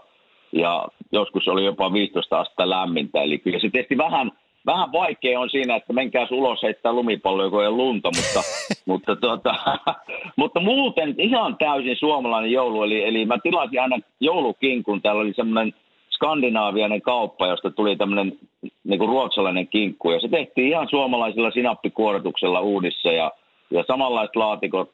Ja 0.51 0.87
joskus 1.11 1.47
oli 1.47 1.65
jopa 1.65 1.93
15 1.93 2.39
astetta 2.39 2.69
lämmintä. 2.69 3.21
Eli 3.21 3.39
kyllä 3.39 3.59
se 3.59 3.69
tietysti 3.69 3.97
vähän, 3.97 4.31
vähän 4.65 4.91
vaikea 4.91 5.39
on 5.39 5.49
siinä, 5.49 5.75
että 5.75 5.93
menkää 5.93 6.27
ulos 6.31 6.63
heittää 6.63 6.93
lumipalloja, 6.93 7.49
kun 7.49 7.63
ei 7.63 7.69
lunta. 7.69 8.09
Mutta, 8.15 8.41
mutta, 8.89 9.15
tuota, 9.15 9.55
mutta 10.37 10.59
muuten 10.59 11.15
ihan 11.17 11.57
täysin 11.57 11.97
suomalainen 11.99 12.51
joulu. 12.51 12.83
Eli, 12.83 13.03
eli 13.03 13.25
mä 13.25 13.37
tilasin 13.43 13.81
aina 13.81 13.99
joulukinkun. 14.19 15.01
Täällä 15.01 15.21
oli 15.21 15.33
semmoinen 15.33 15.73
skandinaaviainen 16.15 17.01
kauppa, 17.01 17.47
josta 17.47 17.71
tuli 17.71 17.95
tämmöinen 17.95 18.37
niin 18.83 18.99
ruotsalainen 18.99 19.67
kinkku. 19.67 20.11
Ja 20.11 20.19
se 20.19 20.27
tehtiin 20.27 20.67
ihan 20.67 20.89
suomalaisilla 20.89 21.51
sinappikuorotuksella 21.51 22.61
uunissa 22.61 23.11
ja, 23.11 23.31
ja 23.71 23.83
samanlaiset 23.87 24.35
laatikot 24.35 24.89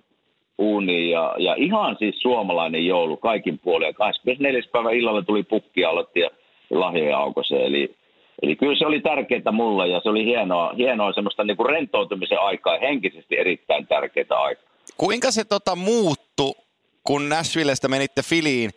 uuniin. 0.58 1.10
Ja, 1.10 1.36
ja 1.38 1.56
ihan 1.58 1.96
siis 2.00 2.22
suomalainen 2.22 2.86
joulu 2.86 3.18
kaikin 3.18 3.60
puolin. 3.60 3.86
Ja 3.86 3.94
24. 3.94 4.62
päivä 4.72 4.92
illalla 4.92 5.22
tuli 5.22 5.44
pukki 5.44 5.86
aloitti 5.86 6.20
ja 6.20 6.30
lahjoja 6.70 7.18
aukose. 7.18 7.66
Eli, 7.66 7.96
eli 8.42 8.56
kyllä 8.56 8.78
se 8.80 8.86
oli 8.86 9.02
tärkeää 9.02 9.52
mulle 9.52 9.88
ja 9.88 10.02
se 10.04 10.10
oli 10.10 10.26
hienoa, 10.26 10.74
hienoa 10.78 11.14
semmoista 11.14 11.44
niin 11.44 11.58
kuin 11.58 11.70
rentoutumisen 11.70 12.40
aikaa 12.42 12.80
henkisesti 12.80 13.38
erittäin 13.38 13.88
tärkeää 13.88 14.42
aikaa. 14.44 14.72
Kuinka 14.98 15.32
se 15.32 15.44
tota 15.44 15.76
muuttu, 15.76 16.56
kun 17.04 17.30
Nashvillestä 17.30 17.88
menitte 17.88 18.22
Filiin? 18.22 18.72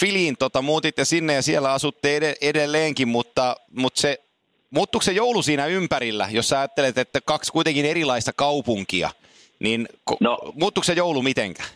Filiin 0.00 0.34
tota, 0.38 0.62
muutitte 0.62 1.04
sinne 1.04 1.34
ja 1.34 1.42
siellä 1.42 1.72
asutte 1.72 2.16
ed- 2.16 2.34
edelleenkin, 2.42 3.08
mutta, 3.08 3.56
mutta 3.76 4.00
se, 4.00 4.18
muuttuuko 4.70 5.04
se 5.04 5.12
joulu 5.12 5.42
siinä 5.42 5.66
ympärillä, 5.66 6.28
jos 6.30 6.48
sä 6.48 6.58
ajattelet, 6.58 6.98
että 6.98 7.20
kaksi 7.20 7.52
kuitenkin 7.52 7.84
erilaista 7.84 8.32
kaupunkia, 8.36 9.10
niin 9.58 9.88
ko- 10.10 10.16
no, 10.20 10.38
muuttuuko 10.60 10.84
se 10.84 10.92
joulu 10.92 11.22
mitenkään? 11.22 11.68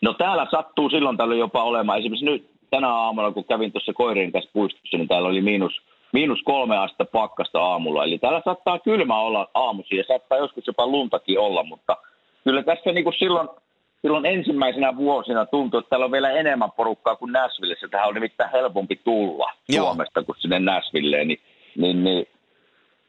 No 0.00 0.12
täällä 0.14 0.46
sattuu 0.50 0.90
silloin 0.90 1.16
tällöin 1.16 1.40
jopa 1.40 1.62
olemaan. 1.62 1.98
Esimerkiksi 1.98 2.24
nyt 2.24 2.50
tänä 2.70 2.88
aamulla, 2.94 3.32
kun 3.32 3.44
kävin 3.44 3.72
tuossa 3.72 3.92
koirien 3.92 4.32
kanssa 4.32 4.50
puistossa, 4.52 4.96
niin 4.96 5.08
täällä 5.08 5.28
oli 5.28 5.40
miinus, 5.40 5.72
miinus 6.12 6.38
kolme 6.44 6.78
astetta 6.78 7.04
pakkasta 7.04 7.60
aamulla. 7.60 8.04
Eli 8.04 8.18
täällä 8.18 8.42
saattaa 8.44 8.78
kylmä 8.78 9.20
olla 9.20 9.50
aamusi 9.54 9.96
ja 9.96 10.04
saattaa 10.08 10.38
joskus 10.38 10.66
jopa 10.66 10.86
luntakin 10.86 11.38
olla, 11.38 11.62
mutta 11.62 11.96
kyllä 12.44 12.62
tässä 12.62 12.92
niin 12.92 13.04
kuin 13.04 13.18
silloin– 13.18 13.48
silloin 14.02 14.26
ensimmäisenä 14.26 14.96
vuosina 14.96 15.46
tuntui, 15.46 15.78
että 15.78 15.90
täällä 15.90 16.04
on 16.04 16.12
vielä 16.12 16.30
enemmän 16.30 16.72
porukkaa 16.72 17.16
kuin 17.16 17.32
Näsvillessä. 17.32 17.88
Tähän 17.88 18.08
on 18.08 18.14
nimittäin 18.14 18.50
helpompi 18.50 19.00
tulla 19.04 19.52
Joo. 19.68 19.84
Suomesta 19.84 20.22
kuin 20.22 20.36
sinne 20.38 20.58
Näsvilleen. 20.58 21.28
Niin, 21.28 21.40
niin, 21.76 22.04
niin 22.04 22.26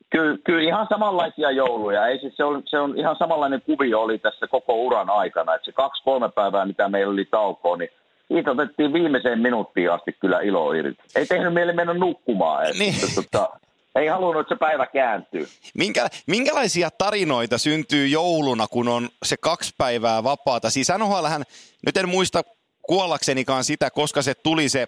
kyllä, 0.10 0.38
kyllä, 0.44 0.64
ihan 0.64 0.88
samanlaisia 0.90 1.52
jouluja. 1.52 2.08
Ei, 2.08 2.20
siis 2.20 2.38
se, 2.38 2.44
on, 2.44 2.64
se 2.66 2.80
on 2.80 2.98
ihan 2.98 3.16
samanlainen 3.20 3.62
kuvio 3.62 4.02
oli 4.02 4.18
tässä 4.18 4.48
koko 4.48 4.76
uran 4.76 5.10
aikana. 5.10 5.56
Että 5.56 5.66
se 5.66 5.72
kaksi-kolme 5.72 6.30
päivää, 6.30 6.66
mitä 6.66 6.90
meillä 6.90 7.14
oli 7.14 7.26
taukoa, 7.26 7.78
niin 7.78 7.90
siitä 8.28 8.52
otettiin 8.52 8.94
viimeiseen 8.94 9.40
minuuttiin 9.40 9.92
asti 9.92 10.14
kyllä 10.20 10.40
ilo 10.40 10.74
irti. 10.74 11.04
Ei 11.16 11.26
tehnyt 11.26 11.54
mieli 11.54 11.74
mennä 11.74 11.94
nukkumaan. 11.94 12.64
Että, 12.64 12.80
niin. 12.80 12.94
tota, 13.16 13.50
ei 13.96 14.08
halunnut, 14.08 14.42
että 14.42 14.56
se 14.56 14.60
päivä 14.60 14.88
kääntyy. 14.88 15.48
Minkä, 15.74 16.08
minkälaisia 16.28 16.92
tarinoita 16.92 17.58
syntyy 17.58 18.08
jouluna, 18.08 18.68
kun 18.68 18.88
on 18.88 19.10
se 19.24 19.38
kaksi 19.38 19.74
päivää 19.78 20.24
vapaata? 20.24 20.70
Siis 20.70 20.88
NHLhän, 20.98 21.44
nyt 21.86 21.98
en 21.98 22.10
muista 22.10 22.44
kuollaksenikaan 22.82 23.64
sitä, 23.64 23.92
koska 23.92 24.22
se 24.22 24.36
tuli 24.36 24.70
se 24.70 24.88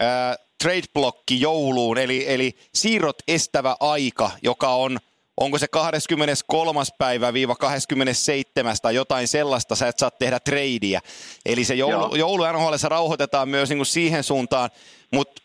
ää, 0.00 0.36
trade-blokki 0.64 1.40
jouluun, 1.40 1.98
eli, 1.98 2.32
eli 2.34 2.52
siirrot 2.74 3.16
estävä 3.28 3.76
aika, 3.80 4.30
joka 4.42 4.68
on– 4.68 4.98
onko 5.36 5.58
se 5.58 5.68
23. 5.68 6.80
päivä 6.98 7.32
viiva 7.32 7.54
27. 7.54 8.76
tai 8.82 8.94
jotain 8.94 9.28
sellaista, 9.28 9.76
sä 9.76 9.88
et 9.88 9.98
saa 9.98 10.10
tehdä 10.10 10.40
treidiä. 10.40 11.00
Eli 11.46 11.64
se 11.64 11.74
joulu, 11.74 12.14
joulu 12.16 12.52
NHL 12.52 12.74
rauhoitetaan 12.88 13.48
myös 13.48 13.68
niin 13.68 13.78
kuin 13.78 13.86
siihen 13.86 14.24
suuntaan, 14.24 14.70
mutta 15.12 15.42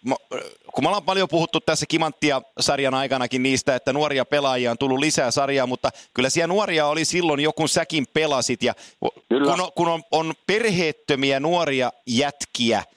kun 0.73 0.83
me 0.83 0.87
ollaan 0.87 1.03
paljon 1.03 1.29
puhuttu 1.29 1.59
tässä 1.59 1.85
Kimanttia-sarjan 1.85 2.93
aikanakin 2.93 3.43
niistä, 3.43 3.75
että 3.75 3.93
nuoria 3.93 4.25
pelaajia 4.25 4.71
on 4.71 4.77
tullut 4.77 4.99
lisää 4.99 5.31
sarjaa, 5.31 5.67
mutta 5.67 5.89
kyllä 6.13 6.29
siellä 6.29 6.47
nuoria 6.47 6.87
oli 6.87 7.05
silloin 7.05 7.39
joku 7.39 7.67
säkin 7.67 8.05
pelasit 8.13 8.63
ja 8.63 8.73
kyllä. 9.29 9.51
kun, 9.51 9.61
on, 9.61 9.71
kun 9.75 9.87
on, 9.87 10.03
on 10.11 10.33
perheettömiä 10.47 11.39
nuoria 11.39 11.91
jätkiä– 12.07 12.83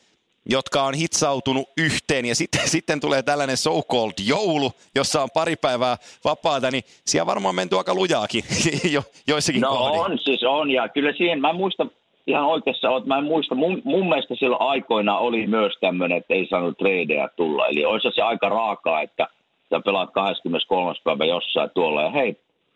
jotka 0.51 0.83
on 0.83 0.95
hitsautunut 0.95 1.69
yhteen 1.77 2.25
ja 2.25 2.35
sitten, 2.35 2.69
sitten 2.75 3.01
tulee 3.01 3.23
tällainen 3.23 3.57
so-called 3.57 4.15
joulu, 4.27 4.73
jossa 4.95 5.23
on 5.23 5.29
pari 5.35 5.57
päivää 5.57 5.97
vapaata, 6.25 6.71
niin 6.71 6.85
siellä 7.07 7.27
varmaan 7.27 7.55
menty 7.55 7.77
aika 7.79 7.95
lujaakin 7.95 8.45
jo, 8.95 9.03
joissakin 9.29 9.61
No 9.61 9.69
kohdin. 9.69 10.01
on, 10.01 10.19
siis 10.19 10.43
on 10.45 10.71
ja 10.71 10.89
kyllä 10.89 11.13
siihen, 11.13 11.41
mä 11.41 11.53
muistan, 11.53 11.91
ihan 12.27 12.45
oikeassa 12.45 12.91
olet, 12.91 13.07
mä 13.07 13.19
en 13.19 13.25
muista, 13.25 13.55
mun, 13.55 13.83
mun 13.85 14.09
mielestä 14.09 14.35
silloin 14.35 14.63
aikoina 14.63 15.19
oli 15.19 15.47
myös 15.47 15.73
tämmöinen, 15.81 16.19
että 16.19 16.35
ei 16.35 16.47
saanut 16.51 16.79
tradeja 16.79 17.29
tulla, 17.37 17.67
eli 17.69 17.85
olisi 17.85 18.09
se 18.15 18.23
aika 18.23 18.49
raakaa, 18.49 19.03
että 19.03 19.27
sä 19.71 19.81
pelaat 19.85 20.11
23. 20.13 20.95
päivä 21.05 21.25
jossain 21.25 21.71
tuolla 21.75 22.03
ja 22.03 22.11
hei, 22.11 22.33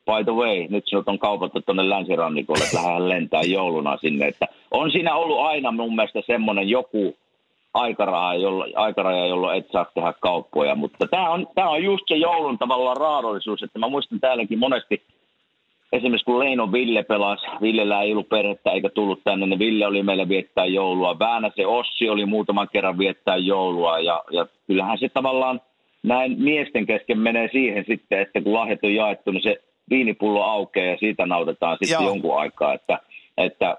by 0.06 0.24
the 0.24 0.32
way, 0.32 0.66
nyt 0.70 0.84
sinut 0.86 1.08
on 1.08 1.18
kaupattu 1.18 1.60
tuonne 1.60 1.88
länsirannikolle, 1.88 2.64
että 2.64 2.76
lähdetään 2.76 3.08
lentää 3.08 3.42
jouluna 3.42 3.96
sinne, 3.96 4.26
että 4.26 4.46
on 4.70 4.90
siinä 4.90 5.14
ollut 5.14 5.40
aina 5.40 5.72
mun 5.72 5.96
mielestä 5.96 6.22
semmoinen 6.26 6.68
joku, 6.68 7.16
aikaraja, 7.74 8.40
jollo, 8.40 8.66
aikaraja, 8.74 9.26
jolloin 9.26 9.58
et 9.58 9.66
saa 9.72 9.86
tehdä 9.94 10.12
kauppoja. 10.20 10.74
Mutta 10.74 11.06
tämä 11.06 11.30
on, 11.30 11.46
tämä 11.54 11.68
on 11.68 11.84
just 11.84 12.04
se 12.08 12.16
joulun 12.16 12.58
tavallaan 12.58 12.96
raadollisuus, 12.96 13.62
että 13.62 13.78
mä 13.78 13.88
muistan 13.88 14.20
täälläkin 14.20 14.58
monesti, 14.58 15.02
esimerkiksi 15.92 16.24
kun 16.24 16.38
Leino 16.38 16.72
Ville 16.72 17.02
pelasi, 17.02 17.46
Villellä 17.60 18.02
ei 18.02 18.12
ollut 18.12 18.28
perhettä 18.28 18.70
eikä 18.70 18.88
tullut 18.88 19.20
tänne, 19.24 19.46
niin 19.46 19.58
Ville 19.58 19.86
oli 19.86 20.02
meillä 20.02 20.28
viettää 20.28 20.66
joulua. 20.66 21.16
se 21.56 21.66
Ossi 21.66 22.08
oli 22.08 22.26
muutaman 22.26 22.68
kerran 22.72 22.98
viettää 22.98 23.36
joulua 23.36 23.98
ja, 23.98 24.24
ja 24.30 24.46
kyllähän 24.66 24.98
se 24.98 25.08
tavallaan 25.08 25.60
näin 26.02 26.42
miesten 26.42 26.86
kesken 26.86 27.18
menee 27.18 27.48
siihen 27.52 27.84
sitten, 27.88 28.20
että 28.20 28.40
kun 28.40 28.54
lahjat 28.54 28.84
on 28.84 28.94
jaettu, 28.94 29.30
niin 29.30 29.42
se 29.42 29.62
viinipullo 29.90 30.42
aukeaa 30.42 30.86
ja 30.86 30.96
siitä 30.96 31.26
nautetaan 31.26 31.76
sitten 31.80 32.04
Joo. 32.04 32.08
jonkun 32.08 32.38
aikaa, 32.38 32.74
että, 32.74 32.98
että 33.38 33.76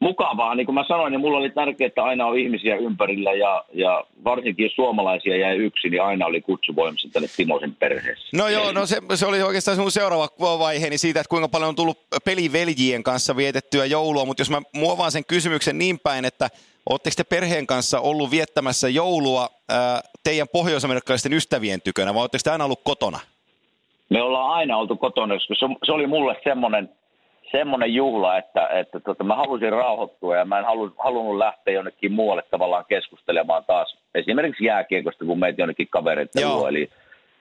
mukavaa. 0.00 0.54
Niin 0.54 0.66
kuin 0.66 0.74
mä 0.74 0.84
sanoin, 0.88 1.10
niin 1.10 1.20
mulla 1.20 1.38
oli 1.38 1.50
tärkeää, 1.50 1.86
että 1.86 2.04
aina 2.04 2.26
on 2.26 2.38
ihmisiä 2.38 2.76
ympärillä 2.76 3.32
ja, 3.32 3.64
ja 3.74 4.04
varsinkin 4.24 4.64
jos 4.64 4.74
suomalaisia 4.74 5.36
jäi 5.36 5.56
yksi, 5.56 5.88
niin 5.88 6.02
aina 6.02 6.26
oli 6.26 6.40
kutsu 6.40 6.76
voimassa 6.76 7.08
tänne 7.12 7.28
Timosen 7.36 7.74
perheessä. 7.74 8.36
No 8.36 8.48
joo, 8.48 8.72
no 8.72 8.86
se, 8.86 8.96
se 9.14 9.26
oli 9.26 9.42
oikeastaan 9.42 9.76
sinun 9.76 9.90
seuraava 9.90 10.28
vaiheeni 10.58 10.98
siitä, 10.98 11.20
että 11.20 11.30
kuinka 11.30 11.48
paljon 11.48 11.68
on 11.68 11.76
tullut 11.76 11.98
peliveljien 12.24 13.02
kanssa 13.02 13.36
vietettyä 13.36 13.84
joulua, 13.84 14.24
mutta 14.24 14.40
jos 14.40 14.50
mä 14.50 14.62
muovaan 14.74 15.12
sen 15.12 15.24
kysymyksen 15.24 15.78
niin 15.78 15.98
päin, 15.98 16.24
että 16.24 16.48
Oletteko 16.90 17.14
te 17.16 17.24
perheen 17.24 17.66
kanssa 17.66 18.00
ollut 18.00 18.30
viettämässä 18.30 18.88
joulua 18.88 19.48
ää, 19.68 20.00
teidän 20.24 20.48
pohjoisamerikkalaisten 20.52 21.32
ystävien 21.32 21.80
tykönä 21.80 22.14
vai 22.14 22.20
oletteko 22.20 22.40
te 22.44 22.50
aina 22.50 22.64
ollut 22.64 22.80
kotona? 22.84 23.20
Me 24.08 24.22
ollaan 24.22 24.50
aina 24.50 24.76
oltu 24.76 24.96
kotona, 24.96 25.34
koska 25.34 25.54
se, 25.54 25.66
se 25.86 25.92
oli 25.92 26.06
mulle 26.06 26.36
semmoinen– 26.44 26.88
semmoinen 27.50 27.94
juhla, 27.94 28.38
että, 28.38 28.68
että 28.68 29.00
tota, 29.00 29.24
mä 29.24 29.36
halusin 29.36 29.72
rauhoittua 29.72 30.36
ja 30.36 30.44
mä 30.44 30.58
en 30.58 30.64
halu, 30.64 30.94
halunnut 30.98 31.38
lähteä 31.38 31.74
jonnekin 31.74 32.12
muualle 32.12 32.42
tavallaan 32.50 32.84
keskustelemaan 32.88 33.64
taas 33.64 33.96
esimerkiksi 34.14 34.64
jääkiekosta, 34.64 35.24
kun 35.24 35.38
meitä 35.38 35.62
jonnekin 35.62 35.88
kavereita 35.88 36.40
luo. 36.48 36.68
Eli 36.68 36.90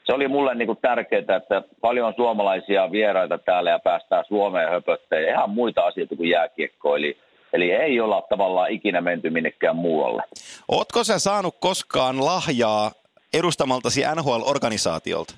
se 0.04 0.14
oli 0.14 0.28
mulle 0.28 0.56
niin 0.56 0.66
kuin 0.68 0.80
tärkeää, 0.82 1.36
että 1.38 1.64
paljon 1.82 2.08
on 2.08 2.14
suomalaisia 2.16 2.92
vieraita 2.92 3.38
täällä 3.38 3.70
ja 3.70 3.80
päästään 3.80 4.26
Suomeen 4.28 4.70
höpöttämään 4.70 5.24
ja 5.24 5.34
ihan 5.34 5.50
muita 5.50 5.82
asioita 5.82 6.16
kuin 6.16 6.30
jääkiekko. 6.30 6.96
Eli, 6.96 7.18
eli 7.54 7.72
ei 7.72 8.00
olla 8.00 8.22
tavallaan 8.30 8.72
ikinä 8.72 9.02
menty 9.02 9.30
minnekään 9.30 9.76
muualle. 9.76 10.24
Ootko 10.68 11.04
sä 11.04 11.20
saanut 11.20 11.56
koskaan 11.60 12.26
lahjaa 12.26 12.92
edustamaltasi 13.34 14.02
NHL-organisaatiolta? 14.02 15.36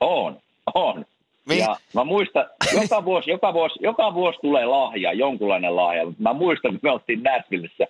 On, 0.00 0.36
on. 0.74 1.04
Niin. 1.48 1.60
Ja 1.60 1.76
mä 1.94 2.04
muistan, 2.04 2.46
joka 2.80 3.04
vuosi, 3.04 3.30
joka, 3.30 3.52
vuosi, 3.52 3.78
joka 3.82 4.14
vuosi 4.14 4.38
tulee 4.42 4.66
lahja, 4.66 5.12
jonkunlainen 5.12 5.76
lahja. 5.76 6.06
Mä 6.18 6.32
muistan, 6.32 6.70
kun 6.70 6.80
me 6.82 6.90
oltiin 6.90 7.22
Nashvillessä, 7.22 7.86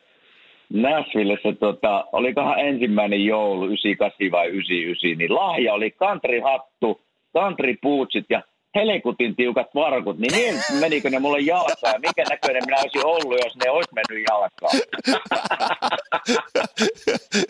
Nashvillessä 0.73 1.53
tota, 1.61 2.05
olikohan 2.13 2.61
ensimmäinen 2.61 3.25
joulu, 3.25 3.65
98 3.65 4.31
vai 4.31 4.47
99, 4.47 5.19
niin 5.19 5.35
lahja 5.35 5.75
oli 5.75 5.91
country-hattu, 5.91 7.01
country-puutsit 7.37 8.27
ja 8.31 8.43
helekutin 8.75 9.37
tiukat 9.37 9.67
varkut, 9.75 10.19
niin 10.19 10.33
niin 10.33 10.55
menikö 10.81 11.11
ne 11.11 11.19
mulle 11.19 11.41
jalkaan 11.41 11.93
ja 11.93 11.99
minkä 11.99 12.25
näköinen 12.31 12.63
minä 12.67 12.77
olisin 12.83 13.07
ollut, 13.07 13.39
jos 13.45 13.57
ne 13.65 13.71
olisi 13.71 13.91
mennyt 13.95 14.25
jalkaan. 14.31 14.79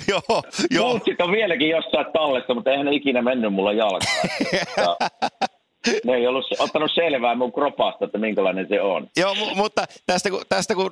joo, 0.11 0.43
joo. 0.71 1.01
On 1.19 1.33
vieläkin 1.33 1.69
jossain 1.69 2.07
tallessa, 2.13 2.55
mutta 2.55 2.71
eihän 2.71 2.87
ne 2.87 2.95
ikinä 2.95 3.23
mennyt 3.23 3.53
mulle 3.53 3.75
jalkaan. 3.75 4.29
ne 6.05 6.15
ei 6.15 6.27
ollut 6.27 6.47
ottanut 6.59 6.91
selvää 6.95 7.35
mun 7.35 7.53
kropasta, 7.53 8.05
että 8.05 8.19
minkälainen 8.19 8.69
se 8.69 8.81
on. 8.81 9.09
Joo, 9.17 9.35
m- 9.35 9.57
mutta 9.57 9.85
tästä, 10.07 10.31
tästä 10.49 10.75
kun 10.75 10.91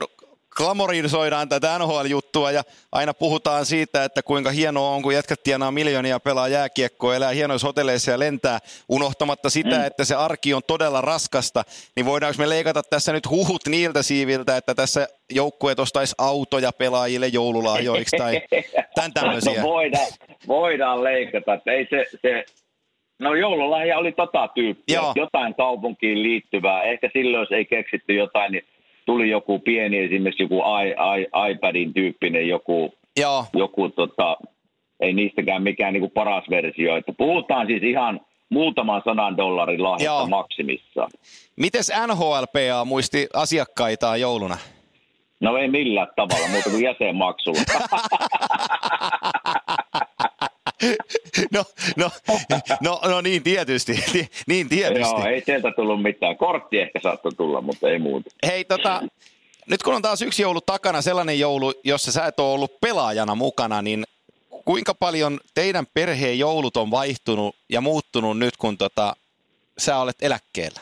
glamorisoidaan 0.57 1.49
tätä 1.49 1.79
NHL-juttua 1.79 2.51
ja 2.51 2.63
aina 2.93 3.15
puhutaan 3.15 3.67
siitä, 3.67 4.05
että 4.05 4.23
kuinka 4.23 4.51
hienoa 4.51 4.91
on, 4.91 5.03
kun 5.03 5.15
jätkät 5.15 5.43
tienaa 5.43 5.71
miljoonia 5.71 6.21
pelaa 6.21 6.49
jääkiekkoa, 6.49 7.17
elää 7.17 7.31
hienoissa 7.31 7.67
hotelleissa 7.67 8.11
ja 8.11 8.19
lentää, 8.19 8.59
unohtamatta 8.89 9.51
sitä, 9.51 9.79
mm. 9.79 9.85
että 9.85 10.05
se 10.05 10.15
arki 10.15 10.55
on 10.55 10.63
todella 10.67 11.01
raskasta, 11.01 11.65
niin 11.97 12.07
voidaanko 12.07 12.39
me 12.39 12.49
leikata 12.49 12.83
tässä 12.83 13.13
nyt 13.13 13.31
huhut 13.31 13.63
niiltä 13.69 14.03
siiviltä, 14.03 14.57
että 14.57 14.75
tässä 14.75 15.09
joukkueet 15.31 15.81
ostaisi 15.81 16.15
autoja 16.19 16.73
pelaajille 16.73 17.27
joululahjoiksi 17.27 18.17
tai 18.17 18.43
tämän 18.95 19.13
tämmöisiä? 19.13 19.63
No 19.63 19.69
voidaan, 19.69 20.07
voidaan 20.49 21.05
leikata, 21.05 21.55
että 21.55 21.73
ei 21.73 21.87
se, 21.91 22.05
se 22.23 22.45
No 23.23 23.35
joululahja 23.35 23.99
oli 23.99 24.13
tota 24.13 24.49
tyyppiä, 24.55 24.97
Joo. 24.97 25.13
jotain 25.17 25.55
kaupunkiin 25.55 26.23
liittyvää. 26.23 26.83
Ehkä 26.83 27.11
silloin, 27.13 27.41
jos 27.41 27.53
ei 27.53 27.65
keksitty 27.65 28.15
jotain, 28.15 28.53
niin 28.53 28.65
tuli 29.07 29.31
joku 29.31 29.59
pieni 29.59 29.99
esimerkiksi 29.99 30.43
joku 30.43 30.63
I, 30.83 30.89
I, 30.91 31.51
iPadin 31.51 31.95
tyyppinen 31.95 32.49
joku, 32.49 32.95
Joo. 33.21 33.45
joku 33.55 33.89
tota, 33.89 34.37
ei 35.01 35.13
niistäkään 35.13 35.63
mikään 35.63 35.93
niin 35.93 36.01
kuin 36.01 36.11
paras 36.11 36.45
versio. 36.51 36.97
Että 36.97 37.13
puhutaan 37.19 37.67
siis 37.67 37.83
ihan 37.83 38.21
muutaman 38.49 39.03
sadan 39.05 39.37
dollarin 39.37 39.83
lahjasta 39.83 40.05
Joo. 40.05 40.27
maksimissaan. 40.27 41.11
Mites 41.57 41.93
NHLPA 42.07 42.85
muisti 42.85 43.29
asiakkaitaan 43.35 44.21
jouluna? 44.21 44.57
No 45.41 45.57
ei 45.57 45.69
millään 45.69 46.09
tavalla, 46.17 46.49
muuta 46.49 46.71
kuin 46.71 46.85
jäsenmaksulla. 46.85 47.61
No, 51.57 51.65
no, 51.97 52.11
no, 52.81 53.01
no 53.11 53.21
niin 53.21 53.43
tietysti, 53.43 53.93
niin 54.49 54.69
tietysti. 54.69 55.15
Joo, 55.15 55.27
ei 55.27 55.41
sieltä 55.41 55.73
tullut 55.77 56.03
mitään. 56.03 56.37
Kortti 56.37 56.79
ehkä 56.79 57.01
saattoi 57.03 57.33
tulla, 57.33 57.61
mutta 57.61 57.89
ei 57.89 57.99
muuta. 57.99 58.31
Hei, 58.47 58.65
tota, 58.65 59.03
nyt 59.71 59.83
kun 59.83 59.95
on 59.95 60.03
taas 60.03 60.23
yksi 60.23 60.43
joulu 60.43 60.61
takana, 60.61 61.03
sellainen 61.03 61.41
joulu, 61.41 61.73
jossa 61.85 62.13
sä 62.13 62.27
et 62.27 62.41
ole 62.41 62.55
ollut 62.55 62.81
pelaajana 62.81 63.35
mukana, 63.35 63.83
niin 63.83 64.05
kuinka 64.65 64.95
paljon 64.95 65.41
teidän 65.55 65.87
perheen 65.95 66.39
joulut 66.39 66.77
on 66.77 66.91
vaihtunut 66.91 67.57
ja 67.69 67.81
muuttunut 67.81 68.39
nyt, 68.39 68.57
kun 68.57 68.79
tota, 68.79 69.13
sä 69.79 69.99
olet 69.99 70.17
eläkkeellä? 70.23 70.81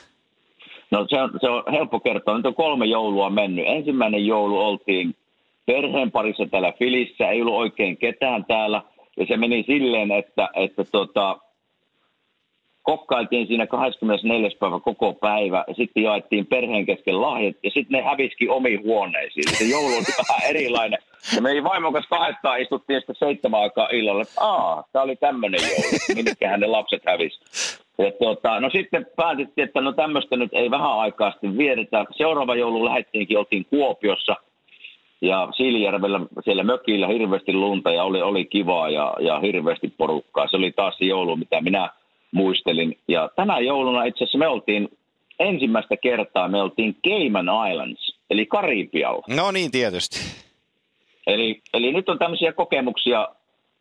No 0.90 1.06
se 1.10 1.20
on, 1.20 1.30
se 1.40 1.48
on 1.48 1.62
helppo 1.72 2.00
kertoa. 2.00 2.36
Nyt 2.36 2.46
on 2.46 2.54
kolme 2.54 2.86
joulua 2.86 3.30
mennyt. 3.30 3.64
Ensimmäinen 3.68 4.26
joulu 4.26 4.58
oltiin 4.58 5.14
perheen 5.66 6.10
parissa 6.10 6.46
täällä 6.50 6.72
Filissä. 6.78 7.28
Ei 7.28 7.40
ollut 7.40 7.54
oikein 7.54 7.96
ketään 7.96 8.44
täällä. 8.44 8.82
Ja 9.16 9.26
se 9.26 9.36
meni 9.36 9.64
silleen, 9.66 10.10
että, 10.10 10.48
että 10.54 10.84
tota, 10.84 11.38
kokkailtiin 12.82 13.46
siinä 13.46 13.66
24. 13.66 14.50
päivä 14.60 14.80
koko 14.80 15.12
päivä. 15.12 15.64
Ja 15.68 15.74
sitten 15.74 16.02
jaettiin 16.02 16.46
perheen 16.46 16.86
kesken 16.86 17.20
lahjat. 17.20 17.56
Ja 17.62 17.70
sitten 17.70 17.98
ne 17.98 18.02
häviski 18.02 18.48
omiin 18.48 18.82
huoneisiin. 18.82 19.56
Se 19.56 19.64
joulu 19.64 19.86
oli 19.86 20.04
vähän 20.28 20.50
erilainen. 20.50 20.98
Ja 21.36 21.42
me 21.42 21.50
ei 21.50 21.64
vaimon 21.64 21.92
kanssa 21.92 22.16
kahdestaan 22.16 22.60
istuttiin 22.60 23.00
sitten 23.00 23.16
seitsemän 23.18 23.60
aikaa 23.60 23.88
illalla. 23.92 24.22
Että 24.22 24.34
tämä 24.92 25.02
oli 25.02 25.16
tämmöinen 25.16 25.60
joulu. 25.60 26.14
Minnekähän 26.14 26.60
ne 26.60 26.66
lapset 26.66 27.02
hävisi. 27.06 27.40
Ja 27.98 28.12
tuota, 28.12 28.60
no 28.60 28.70
sitten 28.70 29.06
päätettiin, 29.16 29.64
että 29.64 29.80
no 29.80 29.92
tämmöistä 29.92 30.36
nyt 30.36 30.50
ei 30.52 30.70
vähän 30.70 30.92
aikaa 30.92 31.30
sitten 31.30 31.58
viedetä. 31.58 32.04
Seuraava 32.16 32.54
joulu 32.54 32.84
lähdettiinkin, 32.84 33.38
oltiin 33.38 33.64
Kuopiossa 33.64 34.36
ja 35.20 35.48
Siilijärvellä 35.56 36.20
siellä 36.44 36.62
mökillä 36.62 37.08
hirveästi 37.08 37.52
lunta 37.52 37.90
ja 37.90 38.04
oli, 38.04 38.22
oli 38.22 38.44
kivaa 38.44 38.90
ja, 38.90 39.14
ja 39.20 39.40
hirveästi 39.40 39.88
porukkaa. 39.98 40.48
Se 40.48 40.56
oli 40.56 40.72
taas 40.72 40.94
se 40.98 41.04
joulu, 41.04 41.36
mitä 41.36 41.60
minä 41.60 41.90
muistelin. 42.32 42.98
Ja 43.08 43.30
tänä 43.36 43.58
jouluna 43.58 44.04
itse 44.04 44.24
asiassa 44.24 44.38
me 44.38 44.48
oltiin 44.48 44.88
ensimmäistä 45.38 45.96
kertaa, 45.96 46.48
me 46.48 46.62
oltiin 46.62 46.96
Cayman 47.08 47.70
Islands, 47.70 48.16
eli 48.30 48.46
Karibialla. 48.46 49.24
No 49.28 49.50
niin, 49.50 49.70
tietysti. 49.70 50.20
Eli, 51.26 51.60
eli 51.74 51.92
nyt 51.92 52.08
on 52.08 52.18
tämmöisiä 52.18 52.52
kokemuksia 52.52 53.28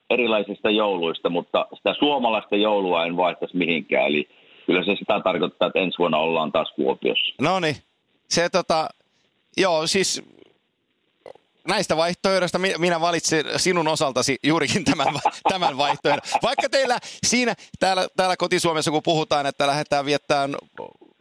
erilaisista 0.10 0.70
jouluista, 0.70 1.30
mutta 1.30 1.68
sitä 1.76 1.96
suomalaista 2.00 2.56
joulua 2.56 3.06
en 3.06 3.18
vaihtaisi 3.18 3.58
mihinkään. 3.58 4.08
Eli 4.08 4.30
kyllä 4.66 4.84
se 4.84 4.96
sitä 5.00 5.20
tarkoittaa, 5.24 5.68
että 5.68 5.80
ensi 5.80 5.98
vuonna 5.98 6.18
ollaan 6.18 6.52
taas 6.52 6.72
Kuopiossa. 6.76 7.34
No 7.42 7.60
niin, 7.60 7.76
se 8.28 8.50
tota, 8.50 8.90
joo 9.58 9.88
siis 9.88 10.24
näistä 11.68 11.98
vaihtoehdoista 11.98 12.60
mi- 12.60 12.74
minä 12.78 13.02
valitsin 13.02 13.46
sinun 13.58 13.88
osaltasi 13.88 14.38
juurikin 14.44 14.86
tämän, 14.86 15.08
tämän 15.50 15.78
vaihtoehdon. 15.78 16.22
Vaikka 16.44 16.70
teillä 16.70 16.98
siinä, 17.24 17.54
täällä, 17.80 18.08
täällä 18.18 18.38
kotisuomessa 18.38 18.92
kun 18.92 19.04
puhutaan, 19.04 19.46
että 19.46 19.68
lähdetään 19.68 20.06
viettämään 20.06 20.56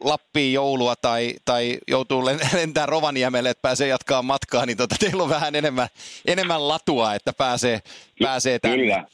Lappiin 0.03 0.53
joulua 0.53 0.95
tai, 0.95 1.33
tai 1.45 1.77
joutuu 1.87 2.21
len- 2.21 2.57
lentää 2.57 2.85
Rovaniemelle, 2.85 3.49
että 3.49 3.61
pääsee 3.61 3.87
jatkaa 3.87 4.21
matkaa, 4.21 4.65
niin 4.65 4.77
tota, 4.77 4.95
teillä 4.99 5.23
on 5.23 5.29
vähän 5.29 5.55
enemmän, 5.55 5.87
enemmän 6.27 6.67
latua, 6.67 7.15
että 7.15 7.33
pääsee, 7.33 7.79
pääsee 8.19 8.59
tänne. 8.59 8.77
Kyllä. 8.77 9.05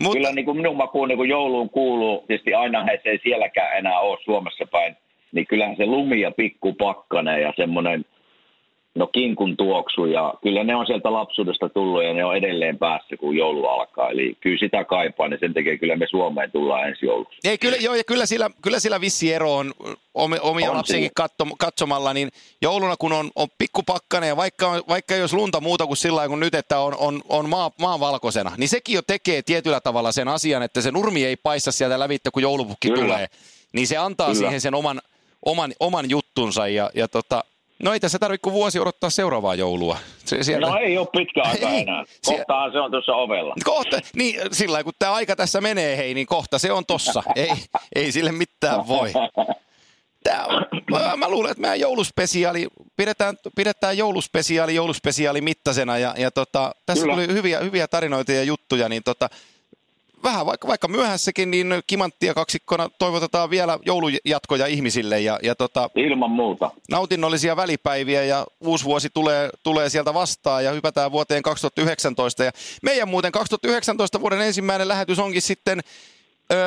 Mutta, 0.00 0.16
Kyllä 0.16 0.32
niin 0.32 0.44
kuin 0.44 0.56
minun 0.56 0.76
makuun 0.76 1.08
niin 1.08 1.16
kuin 1.16 1.28
jouluun 1.28 1.70
kuuluu, 1.70 2.24
tietysti 2.26 2.54
aina 2.54 2.86
se 3.02 3.08
ei 3.08 3.20
sielläkään 3.22 3.78
enää 3.78 3.98
ole 4.00 4.18
Suomessa 4.24 4.66
päin, 4.66 4.96
niin 5.32 5.46
kyllähän 5.46 5.76
se 5.76 5.86
lumi 5.86 6.20
ja 6.20 6.30
pikkupakkane 6.30 7.40
ja 7.40 7.52
semmoinen 7.56 8.04
no 8.94 9.06
kinkun 9.06 9.56
tuoksu 9.56 10.06
ja 10.06 10.34
kyllä 10.42 10.64
ne 10.64 10.76
on 10.76 10.86
sieltä 10.86 11.12
lapsuudesta 11.12 11.68
tullut 11.68 12.04
ja 12.04 12.14
ne 12.14 12.24
on 12.24 12.36
edelleen 12.36 12.78
päässä, 12.78 13.16
kun 13.16 13.36
joulu 13.36 13.66
alkaa. 13.66 14.10
Eli 14.10 14.36
kyllä 14.40 14.58
sitä 14.58 14.84
kaipaa, 14.84 15.28
niin 15.28 15.40
sen 15.40 15.54
takia 15.54 15.78
kyllä 15.78 15.96
me 15.96 16.06
Suomeen 16.10 16.52
tullaan 16.52 16.88
ensi 16.88 17.06
jouluksi. 17.06 17.38
Ei, 17.44 17.58
kyllä, 17.58 17.76
joo, 17.76 17.94
ja 17.94 18.04
kyllä 18.04 18.26
sillä, 18.26 18.50
kyllä 18.62 18.80
sillä 18.80 19.00
vissi 19.00 19.32
ero 19.32 19.56
on 19.56 19.72
omi- 20.14 20.38
omia 20.42 20.70
On 20.70 20.76
lapsiakin 20.76 21.10
katso, 21.16 21.44
katsomalla, 21.58 22.12
niin 22.12 22.28
jouluna 22.62 22.96
kun 22.96 23.12
on, 23.12 23.30
on 23.36 23.48
pikkupakkane 23.58 24.26
ja 24.26 24.36
vaikka, 24.36 24.82
vaikka 24.88 25.14
olisi 25.14 25.36
lunta 25.36 25.60
muuta 25.60 25.86
kuin 25.86 25.96
sillä 25.96 26.28
kuin 26.28 26.40
nyt, 26.40 26.54
että 26.54 26.78
on, 26.78 26.96
on, 26.98 27.22
on 27.28 27.48
maa, 27.48 27.70
maa 27.80 28.00
valkoisena, 28.00 28.52
niin 28.56 28.68
sekin 28.68 28.94
jo 28.94 29.02
tekee 29.02 29.42
tietyllä 29.42 29.80
tavalla 29.80 30.12
sen 30.12 30.28
asian, 30.28 30.62
että 30.62 30.80
se 30.80 30.90
nurmi 30.90 31.24
ei 31.24 31.36
paissa 31.36 31.72
sieltä 31.72 31.98
lävitse, 31.98 32.30
kun 32.30 32.42
joulupukki 32.42 32.88
Kyllä. 32.88 33.02
tulee. 33.02 33.26
Niin 33.72 33.86
se 33.86 33.96
antaa 33.96 34.26
Kyllä. 34.26 34.38
siihen 34.38 34.60
sen 34.60 34.74
oman, 34.74 35.00
oman, 35.46 35.72
oman 35.80 36.10
juttunsa 36.10 36.68
ja, 36.68 36.90
ja 36.94 37.08
tota, 37.08 37.44
no 37.82 37.92
ei 37.92 38.00
tässä 38.00 38.18
tarvitse 38.18 38.42
kuin 38.42 38.52
vuosi 38.52 38.78
odottaa 38.78 39.10
seuraavaa 39.10 39.54
joulua. 39.54 39.98
Se, 40.24 40.42
sieltä... 40.42 40.66
No 40.66 40.76
ei 40.76 40.98
ole 40.98 41.08
pitkä 41.12 41.42
aika 41.44 41.68
Ei. 41.68 41.80
enää. 41.80 42.04
Kohtahan 42.26 42.72
se 42.72 42.80
on 42.80 42.90
tuossa 42.90 43.12
ovella. 43.12 43.54
Kohta, 43.64 44.00
niin 44.16 44.40
sillä 44.52 44.84
kun 44.84 44.92
tämä 44.98 45.12
aika 45.12 45.36
tässä 45.36 45.60
menee, 45.60 45.96
hei, 45.96 46.14
niin 46.14 46.26
kohta 46.26 46.58
se 46.58 46.72
on 46.72 46.86
tossa. 46.86 47.22
ei, 47.36 47.52
ei 47.94 48.12
sille 48.12 48.32
mitään 48.32 48.88
voi. 48.88 49.12
Tää 50.24 50.46
on, 50.46 50.66
mä, 50.90 51.16
mä 51.16 51.28
luulen, 51.28 51.50
että 51.50 51.60
meidän 51.60 51.80
jouluspesiaali, 51.80 52.68
pidetään, 52.96 53.36
pidetään 53.56 53.98
jouluspesiaali 53.98 54.74
jouluspesiaali 54.74 55.40
mittasena 55.40 55.98
ja, 55.98 56.14
ja 56.18 56.30
tota, 56.30 56.74
tässä 56.86 57.02
Kyllä. 57.02 57.14
tuli 57.14 57.34
hyviä, 57.34 57.60
hyviä 57.60 57.88
tarinoita 57.88 58.32
ja 58.32 58.42
juttuja, 58.42 58.88
niin 58.88 59.02
tota, 59.02 59.28
vähän 60.22 60.46
vaikka, 60.46 60.68
vaikka 60.68 60.88
myöhässäkin, 60.88 61.50
niin 61.50 61.82
kimanttia 61.86 62.34
kaksikkona 62.34 62.88
toivotetaan 62.98 63.50
vielä 63.50 63.78
joulujatkoja 63.86 64.66
ihmisille 64.66 65.20
ja, 65.20 65.38
ja 65.42 65.54
tota, 65.54 65.90
Ilman 65.94 66.30
muuta. 66.30 66.70
nautinnollisia 66.90 67.56
välipäiviä 67.56 68.24
ja 68.24 68.46
uusi 68.60 68.84
vuosi 68.84 69.08
tulee, 69.14 69.50
tulee 69.62 69.90
sieltä 69.90 70.14
vastaan 70.14 70.64
ja 70.64 70.72
hypätään 70.72 71.12
vuoteen 71.12 71.42
2019. 71.42 72.44
Ja 72.44 72.52
meidän 72.82 73.08
muuten 73.08 73.32
2019 73.32 74.20
vuoden 74.20 74.40
ensimmäinen 74.40 74.88
lähetys 74.88 75.18
onkin 75.18 75.42
sitten 75.42 75.80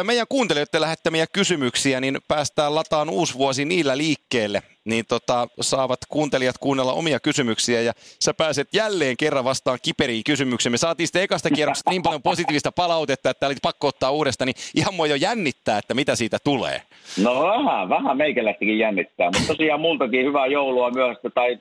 meidän 0.03 0.25
kuuntelijoiden 0.29 0.81
lähettämiä 0.81 1.25
kysymyksiä, 1.33 2.01
niin 2.01 2.17
päästään 2.27 2.75
lataan 2.75 3.09
uusi 3.09 3.38
vuosi 3.38 3.65
niillä 3.65 3.97
liikkeelle. 3.97 4.61
Niin 4.85 5.05
tota, 5.09 5.47
saavat 5.61 5.99
kuuntelijat 6.09 6.57
kuunnella 6.57 6.93
omia 6.93 7.19
kysymyksiä 7.19 7.81
ja 7.81 7.93
sä 7.97 8.33
pääset 8.33 8.67
jälleen 8.73 9.17
kerran 9.17 9.43
vastaan 9.43 9.79
kiperiin 9.83 10.23
kysymyksiin. 10.23 10.71
Me 10.71 10.77
saatiin 10.77 11.07
sitten 11.07 11.21
ekasta 11.23 11.49
kierroksesta 11.49 11.91
niin 11.91 12.03
paljon 12.03 12.21
positiivista 12.21 12.71
palautetta, 12.71 13.29
että 13.29 13.45
oli 13.45 13.55
pakko 13.61 13.88
ottaa 13.88 14.11
uudestaan, 14.11 14.45
niin 14.45 14.55
ihan 14.75 14.93
mua 14.93 15.07
jo 15.07 15.15
jännittää, 15.15 15.77
että 15.77 15.93
mitä 15.93 16.15
siitä 16.15 16.38
tulee. 16.43 16.81
No 17.23 17.43
vähän, 17.43 17.89
vähän 17.89 18.17
meikäläistäkin 18.17 18.79
jännittää, 18.79 19.31
mutta 19.33 19.47
tosiaan 19.47 19.81
multakin 19.81 20.25
hyvää 20.25 20.47
joulua 20.47 20.91
myöhäistä 20.91 21.29
tai 21.29 21.57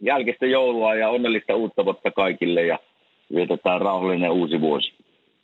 jälkeistä 0.00 0.46
joulua 0.46 0.94
ja 0.94 1.08
onnellista 1.08 1.54
uutta 1.54 1.84
vuotta 1.84 2.10
kaikille 2.10 2.66
ja 2.66 2.78
vietetään 3.34 3.80
rauhallinen 3.80 4.30
uusi 4.30 4.60
vuosi. 4.60 5.03